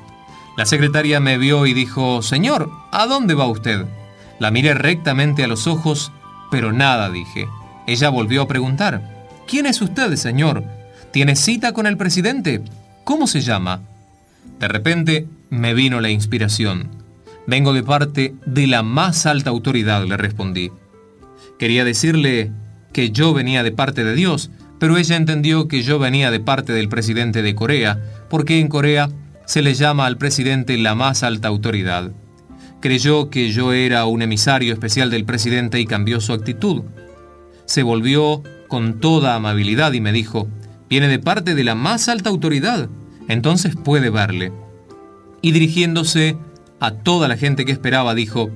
[0.58, 3.86] La secretaria me vio y dijo, Señor, ¿a dónde va usted?
[4.40, 6.12] La miré rectamente a los ojos,
[6.54, 7.48] pero nada dije.
[7.88, 9.02] Ella volvió a preguntar,
[9.48, 10.64] ¿quién es usted, señor?
[11.10, 12.62] ¿Tiene cita con el presidente?
[13.04, 13.82] ¿Cómo se llama?
[14.60, 16.92] De repente me vino la inspiración.
[17.48, 20.70] Vengo de parte de la más alta autoridad, le respondí.
[21.58, 22.52] Quería decirle
[22.92, 26.72] que yo venía de parte de Dios, pero ella entendió que yo venía de parte
[26.72, 28.00] del presidente de Corea,
[28.30, 29.10] porque en Corea
[29.48, 32.12] se le llama al presidente la más alta autoridad.
[32.84, 36.84] Creyó que yo era un emisario especial del presidente y cambió su actitud.
[37.64, 40.50] Se volvió con toda amabilidad y me dijo,
[40.90, 42.90] viene de parte de la más alta autoridad,
[43.30, 44.52] entonces puede verle.
[45.42, 46.36] Y dirigiéndose
[46.82, 48.50] a toda la gente que esperaba, dijo,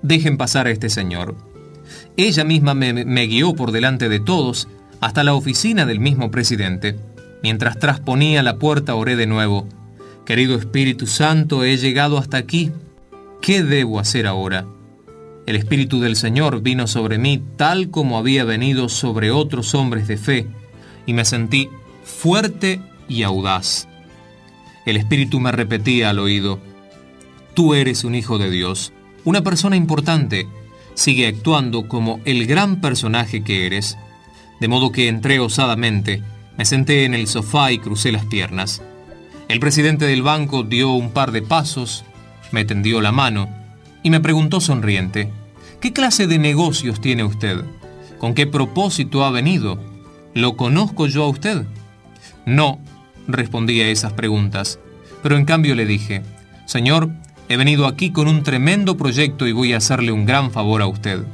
[0.00, 1.36] dejen pasar a este señor.
[2.16, 4.66] Ella misma me, guió por delante de todos
[5.02, 6.96] hasta la oficina del mismo presidente.
[7.42, 9.68] Mientras trasponía la puerta oré de nuevo.
[10.24, 12.72] Querido Espíritu Santo, he llegado hasta aquí.
[13.44, 14.64] ¿Qué debo hacer ahora?
[15.44, 20.16] El Espíritu del Señor vino sobre mí tal como había venido sobre otros hombres de
[20.16, 20.46] fe,
[21.04, 21.68] y me sentí
[22.04, 23.86] fuerte y audaz.
[24.86, 26.58] El Espíritu me repetía al oído,
[27.52, 30.48] Tú eres un hijo de Dios, una persona importante,
[30.94, 33.98] sigue actuando como el gran personaje que eres
[34.58, 36.22] de modo que entré osadamente,
[36.56, 38.80] me senté en el sofá y crucé las piernas.
[39.48, 42.06] El presidente del banco dio un par de pasos,
[42.52, 43.48] me tendió la mano
[44.02, 45.30] y me preguntó sonriente,
[45.80, 47.64] ¿qué clase de negocios tiene usted?
[48.18, 49.78] ¿Con qué propósito ha venido?
[50.34, 51.64] ¿Lo conozco yo a usted?
[52.46, 52.78] No,
[53.26, 54.78] respondí a esas preguntas,
[55.22, 56.22] pero en cambio le dije,
[56.66, 57.10] Señor,
[57.48, 60.86] he venido aquí con un tremendo proyecto y voy a hacerle un gran favor a
[60.86, 61.24] usted.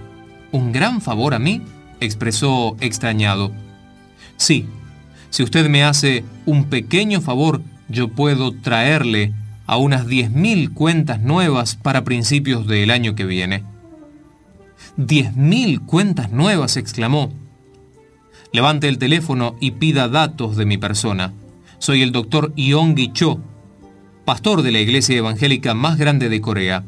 [0.52, 1.62] ¿Un gran favor a mí?
[2.00, 3.52] expresó extrañado.
[4.36, 4.66] Sí,
[5.28, 9.32] si usted me hace un pequeño favor, yo puedo traerle
[9.70, 13.62] a unas 10.000 cuentas nuevas para principios del año que viene.
[14.98, 17.32] «¿10.000 cuentas nuevas, exclamó.
[18.52, 21.32] Levante el teléfono y pida datos de mi persona.
[21.78, 23.38] Soy el doctor Yonggi Cho,
[24.24, 26.84] pastor de la iglesia evangélica más grande de Corea.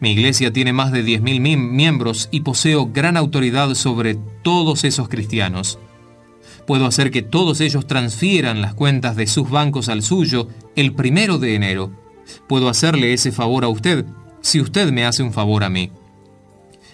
[0.00, 5.78] Mi iglesia tiene más de 10.000 miembros y poseo gran autoridad sobre todos esos cristianos.
[6.66, 11.36] Puedo hacer que todos ellos transfieran las cuentas de sus bancos al suyo el primero
[11.36, 12.03] de enero.
[12.48, 14.04] Puedo hacerle ese favor a usted
[14.40, 15.90] si usted me hace un favor a mí.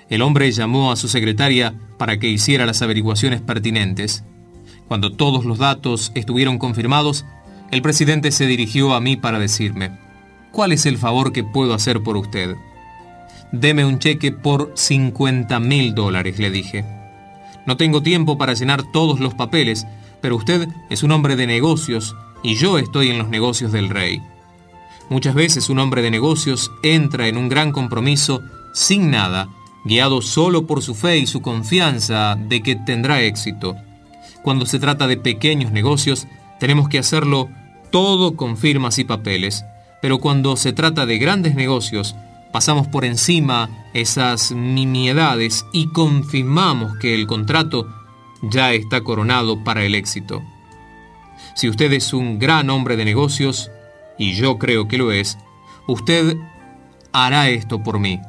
[0.09, 4.25] El hombre llamó a su secretaria para que hiciera las averiguaciones pertinentes.
[4.89, 7.25] Cuando todos los datos estuvieron confirmados,
[7.71, 9.97] el presidente se dirigió a mí para decirme,
[10.51, 12.57] ¿cuál es el favor que puedo hacer por usted?
[13.53, 16.85] Deme un cheque por 50 mil dólares, le dije.
[17.67, 19.87] No tengo tiempo para llenar todos los papeles,
[20.21, 24.23] pero usted es un hombre de negocios y yo estoy en los negocios del rey.
[25.11, 28.43] Muchas veces un hombre de negocios entra en un gran compromiso
[28.73, 29.49] sin nada,
[29.85, 33.77] guiado solo por su fe y su confianza de que tendrá éxito.
[34.45, 36.29] Cuando se trata de pequeños negocios,
[36.61, 37.49] tenemos que hacerlo
[37.91, 39.65] todo con firmas y papeles,
[40.01, 42.15] pero cuando se trata de grandes negocios,
[42.53, 47.89] pasamos por encima esas nimiedades y confirmamos que el contrato
[48.43, 50.41] ya está coronado para el éxito.
[51.57, 53.73] Si usted es un gran hombre de negocios,
[54.21, 55.39] y yo creo que lo es,
[55.89, 56.37] usted
[57.11, 58.21] hará esto por mí.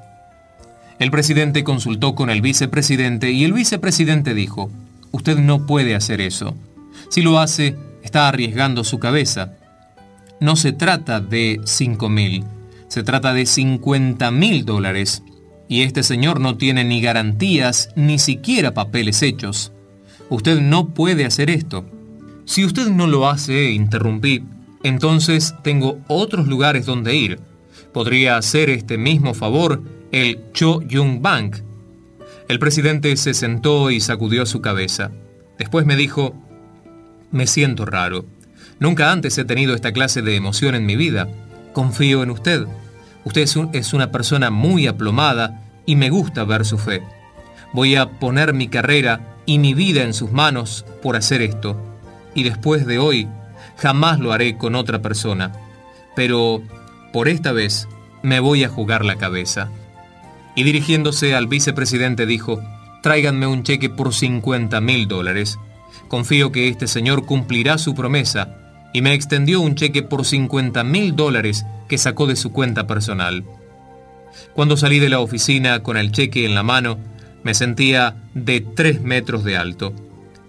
[0.99, 4.71] El presidente consultó con el vicepresidente y el vicepresidente dijo,
[5.11, 6.55] usted no puede hacer eso.
[7.09, 9.51] Si lo hace, está arriesgando su cabeza.
[10.39, 12.45] No se trata de cinco mil,
[12.87, 15.23] se trata de 50 mil dólares
[15.67, 19.73] y este señor no tiene ni garantías ni siquiera papeles hechos.
[20.29, 21.85] Usted no puede hacer esto.
[22.45, 24.43] Si usted no lo hace, interrumpí,
[24.83, 27.39] entonces tengo otros lugares donde ir.
[27.93, 31.57] Podría hacer este mismo favor el Cho Yung Bank.
[32.47, 35.11] El presidente se sentó y sacudió su cabeza.
[35.57, 36.33] Después me dijo,
[37.31, 38.25] me siento raro.
[38.79, 41.29] Nunca antes he tenido esta clase de emoción en mi vida.
[41.73, 42.65] Confío en usted.
[43.23, 47.03] Usted es, una persona muy aplomada y me gusta ver su fe.
[47.73, 51.77] Voy a poner mi carrera y mi vida en sus manos por hacer esto.
[52.33, 53.27] Y después de hoy,
[53.81, 55.51] jamás lo haré con otra persona.
[56.15, 56.61] Pero,
[57.11, 57.87] por esta vez,
[58.21, 59.69] me voy a jugar la cabeza.
[60.55, 62.61] Y dirigiéndose al vicepresidente dijo,
[63.01, 65.57] tráiganme un cheque por 50 mil dólares.
[66.09, 68.55] Confío que este señor cumplirá su promesa.
[68.93, 73.45] Y me extendió un cheque por 50 mil dólares que sacó de su cuenta personal.
[74.53, 76.99] Cuando salí de la oficina con el cheque en la mano,
[77.41, 79.93] me sentía de tres metros de alto.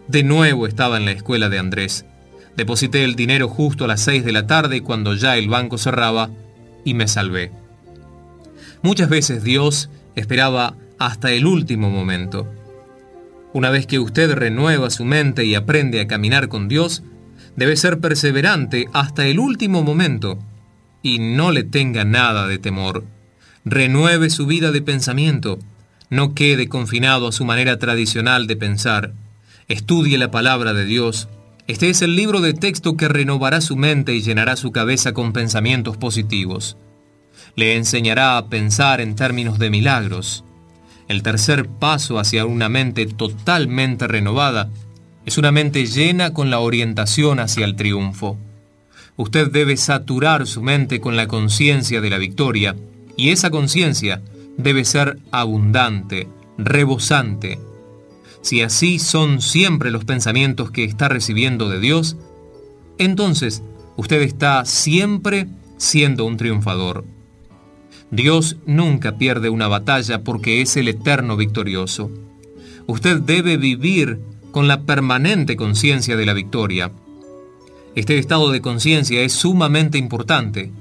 [0.08, 2.04] De nuevo estaba en la escuela de Andrés.
[2.56, 6.30] Deposité el dinero justo a las seis de la tarde cuando ya el banco cerraba
[6.84, 7.50] y me salvé.
[8.82, 12.52] Muchas veces Dios esperaba hasta el último momento.
[13.52, 17.02] Una vez que usted renueva su mente y aprende a caminar con Dios,
[17.56, 20.38] debe ser perseverante hasta el último momento
[21.02, 23.04] y no le tenga nada de temor.
[23.64, 25.58] Renueve su vida de pensamiento.
[26.10, 29.12] No quede confinado a su manera tradicional de pensar.
[29.68, 31.28] Estudie la palabra de Dios.
[31.68, 35.32] Este es el libro de texto que renovará su mente y llenará su cabeza con
[35.32, 36.76] pensamientos positivos.
[37.54, 40.44] Le enseñará a pensar en términos de milagros.
[41.06, 44.70] El tercer paso hacia una mente totalmente renovada
[45.24, 48.38] es una mente llena con la orientación hacia el triunfo.
[49.16, 52.74] Usted debe saturar su mente con la conciencia de la victoria,
[53.16, 54.20] y esa conciencia
[54.56, 56.26] debe ser abundante,
[56.58, 57.60] rebosante.
[58.42, 62.16] Si así son siempre los pensamientos que está recibiendo de Dios,
[62.98, 63.62] entonces
[63.96, 65.46] usted está siempre
[65.78, 67.04] siendo un triunfador.
[68.10, 72.10] Dios nunca pierde una batalla porque es el eterno victorioso.
[72.86, 74.20] Usted debe vivir
[74.50, 76.92] con la permanente conciencia de la victoria.
[77.94, 80.72] Este estado de conciencia es sumamente importante.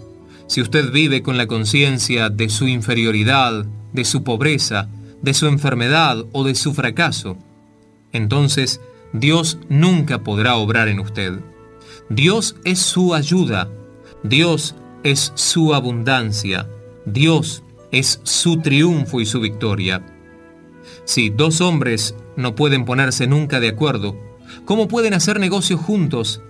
[0.47, 4.89] Si usted vive con la conciencia de su inferioridad, de su pobreza,
[5.21, 7.37] de su enfermedad o de su fracaso,
[8.11, 8.81] entonces
[9.13, 11.39] Dios nunca podrá obrar en usted.
[12.09, 13.69] Dios es su ayuda,
[14.23, 16.69] Dios es su abundancia,
[17.05, 20.05] Dios es su triunfo y su victoria.
[21.05, 24.15] Si dos hombres no pueden ponerse nunca de acuerdo,
[24.65, 26.41] ¿cómo pueden hacer negocios juntos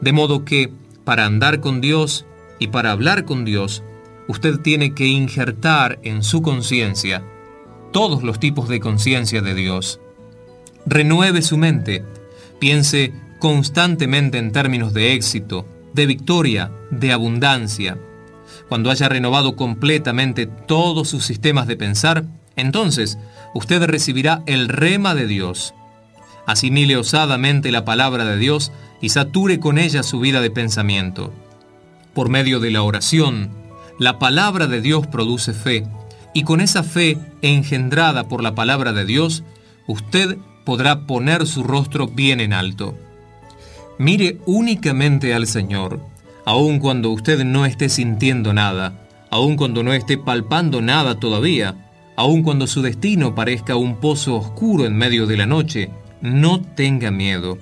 [0.00, 0.72] de modo que,
[1.04, 2.26] para andar con Dios
[2.58, 3.82] y para hablar con Dios,
[4.28, 7.24] usted tiene que injertar en su conciencia
[7.92, 10.00] todos los tipos de conciencia de Dios.
[10.86, 12.04] Renueve su mente,
[12.58, 17.98] piense constantemente en términos de éxito, de victoria, de abundancia.
[18.68, 22.24] Cuando haya renovado completamente todos sus sistemas de pensar,
[22.56, 23.18] entonces
[23.54, 25.74] usted recibirá el rema de Dios.
[26.46, 31.32] Asimile osadamente la palabra de Dios y sature con ella su vida de pensamiento.
[32.14, 33.50] Por medio de la oración,
[33.98, 35.86] la palabra de Dios produce fe,
[36.32, 39.42] y con esa fe engendrada por la palabra de Dios,
[39.86, 42.96] usted podrá poner su rostro bien en alto.
[43.98, 46.00] Mire únicamente al Señor,
[46.44, 51.74] aun cuando usted no esté sintiendo nada, aun cuando no esté palpando nada todavía,
[52.16, 55.90] aun cuando su destino parezca un pozo oscuro en medio de la noche,
[56.22, 57.58] no tenga miedo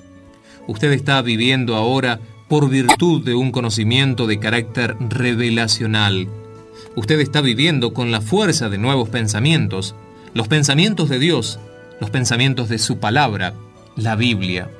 [0.69, 6.29] usted está viviendo ahora por virtud de un conocimiento de carácter revelacional.
[6.95, 9.95] Usted está viviendo con la fuerza de nuevos pensamientos,
[10.35, 11.59] los pensamientos de Dios,
[12.01, 13.55] los pensamientos de su palabra,
[13.97, 14.71] la Biblia.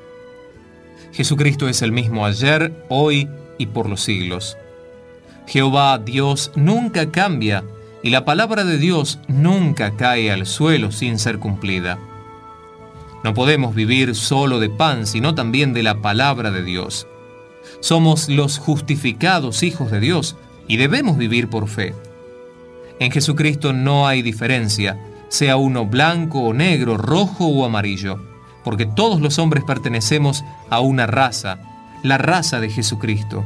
[1.13, 4.57] Jesucristo es el mismo ayer, hoy y por los siglos.
[5.47, 7.65] Jehová Dios nunca cambia
[8.03, 11.99] y la palabra de Dios nunca cae al suelo sin ser cumplida.
[13.25, 17.09] No podemos vivir solo de pan, sino también de la palabra de Dios.
[17.81, 20.37] Somos los justificados hijos de Dios
[20.69, 21.95] y debemos vivir por fe.
[23.01, 24.99] En Jesucristo no hay diferencia,
[25.29, 28.21] sea uno blanco o negro, rojo o amarillo,
[28.65, 31.59] porque todos los hombres pertenecemos a una raza,
[32.03, 33.45] la raza de Jesucristo.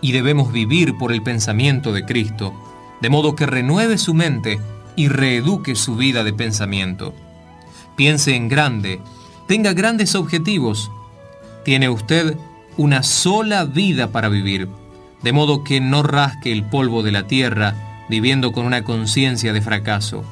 [0.00, 2.54] Y debemos vivir por el pensamiento de Cristo,
[3.00, 4.60] de modo que renueve su mente
[4.94, 7.14] y reeduque su vida de pensamiento.
[7.96, 9.00] Piense en grande,
[9.46, 10.90] tenga grandes objetivos.
[11.64, 12.36] Tiene usted
[12.76, 14.68] una sola vida para vivir,
[15.22, 17.74] de modo que no rasque el polvo de la tierra
[18.08, 20.24] viviendo con una conciencia de fracaso.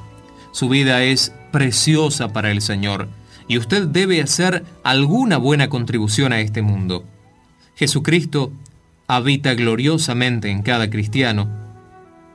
[0.55, 3.09] Su vida es preciosa para el Señor
[3.49, 7.03] y usted debe hacer alguna buena contribución a este mundo.
[7.75, 8.53] Jesucristo
[9.09, 11.49] habita gloriosamente en cada cristiano.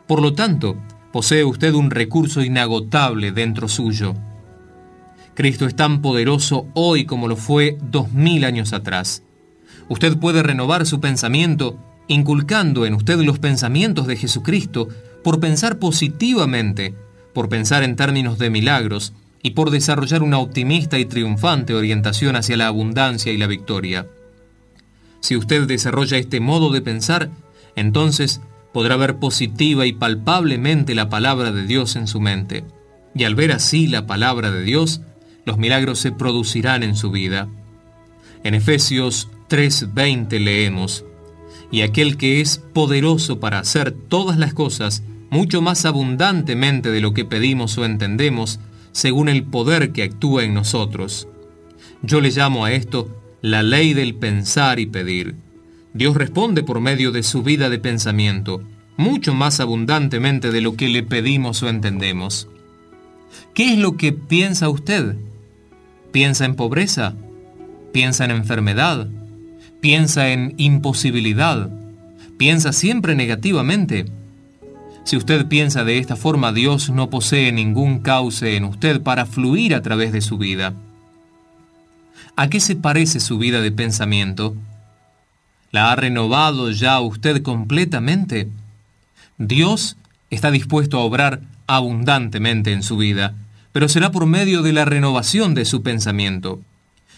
[0.05, 0.75] Por lo tanto,
[1.13, 4.15] posee usted un recurso inagotable dentro suyo.
[5.33, 9.23] Cristo es tan poderoso hoy como lo fue dos mil años atrás.
[9.87, 14.89] Usted puede renovar su pensamiento inculcando en usted los pensamientos de Jesucristo
[15.23, 16.95] por pensar positivamente,
[17.33, 22.57] por pensar en términos de milagros y por desarrollar una optimista y triunfante orientación hacia
[22.57, 24.07] la abundancia y la victoria.
[25.21, 27.29] Si usted desarrolla este modo de pensar,
[27.75, 28.41] entonces
[28.73, 32.63] podrá ver positiva y palpablemente la palabra de Dios en su mente.
[33.15, 35.01] Y al ver así la palabra de Dios,
[35.45, 37.47] los milagros se producirán en su vida.
[38.43, 41.05] En Efesios 3:20 leemos,
[41.71, 47.13] Y aquel que es poderoso para hacer todas las cosas, mucho más abundantemente de lo
[47.13, 48.59] que pedimos o entendemos,
[48.91, 51.27] según el poder que actúa en nosotros.
[52.01, 55.35] Yo le llamo a esto la ley del pensar y pedir.
[55.93, 58.63] Dios responde por medio de su vida de pensamiento,
[58.97, 62.47] mucho más abundantemente de lo que le pedimos o entendemos.
[63.53, 65.15] ¿Qué es lo que piensa usted?
[66.11, 67.15] ¿Piensa en pobreza?
[67.93, 69.07] ¿Piensa en enfermedad?
[69.79, 71.69] ¿Piensa en imposibilidad?
[72.37, 74.05] ¿Piensa siempre negativamente?
[75.09, 79.73] Si usted piensa de esta forma, Dios no posee ningún cauce en usted para fluir
[79.73, 80.75] a través de su vida.
[82.35, 84.55] ¿A qué se parece su vida de pensamiento?
[85.71, 88.49] ¿La ha renovado ya usted completamente?
[89.39, 89.97] Dios
[90.29, 93.33] está dispuesto a obrar abundantemente en su vida,
[93.71, 96.59] pero será por medio de la renovación de su pensamiento.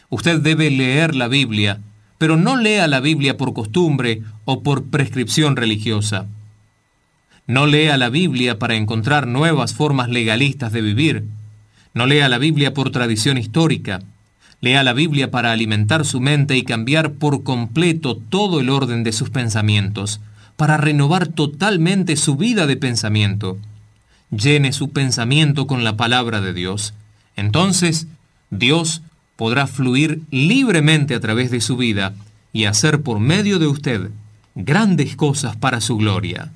[0.09, 1.81] Usted debe leer la Biblia,
[2.17, 6.27] pero no lea la Biblia por costumbre o por prescripción religiosa.
[7.51, 11.25] No lea la Biblia para encontrar nuevas formas legalistas de vivir.
[11.93, 13.99] No lea la Biblia por tradición histórica.
[14.61, 19.11] Lea la Biblia para alimentar su mente y cambiar por completo todo el orden de
[19.11, 20.21] sus pensamientos,
[20.55, 23.57] para renovar totalmente su vida de pensamiento.
[24.29, 26.93] Llene su pensamiento con la palabra de Dios.
[27.35, 28.07] Entonces,
[28.49, 29.01] Dios
[29.35, 32.13] podrá fluir libremente a través de su vida
[32.53, 34.09] y hacer por medio de usted
[34.55, 36.53] grandes cosas para su gloria.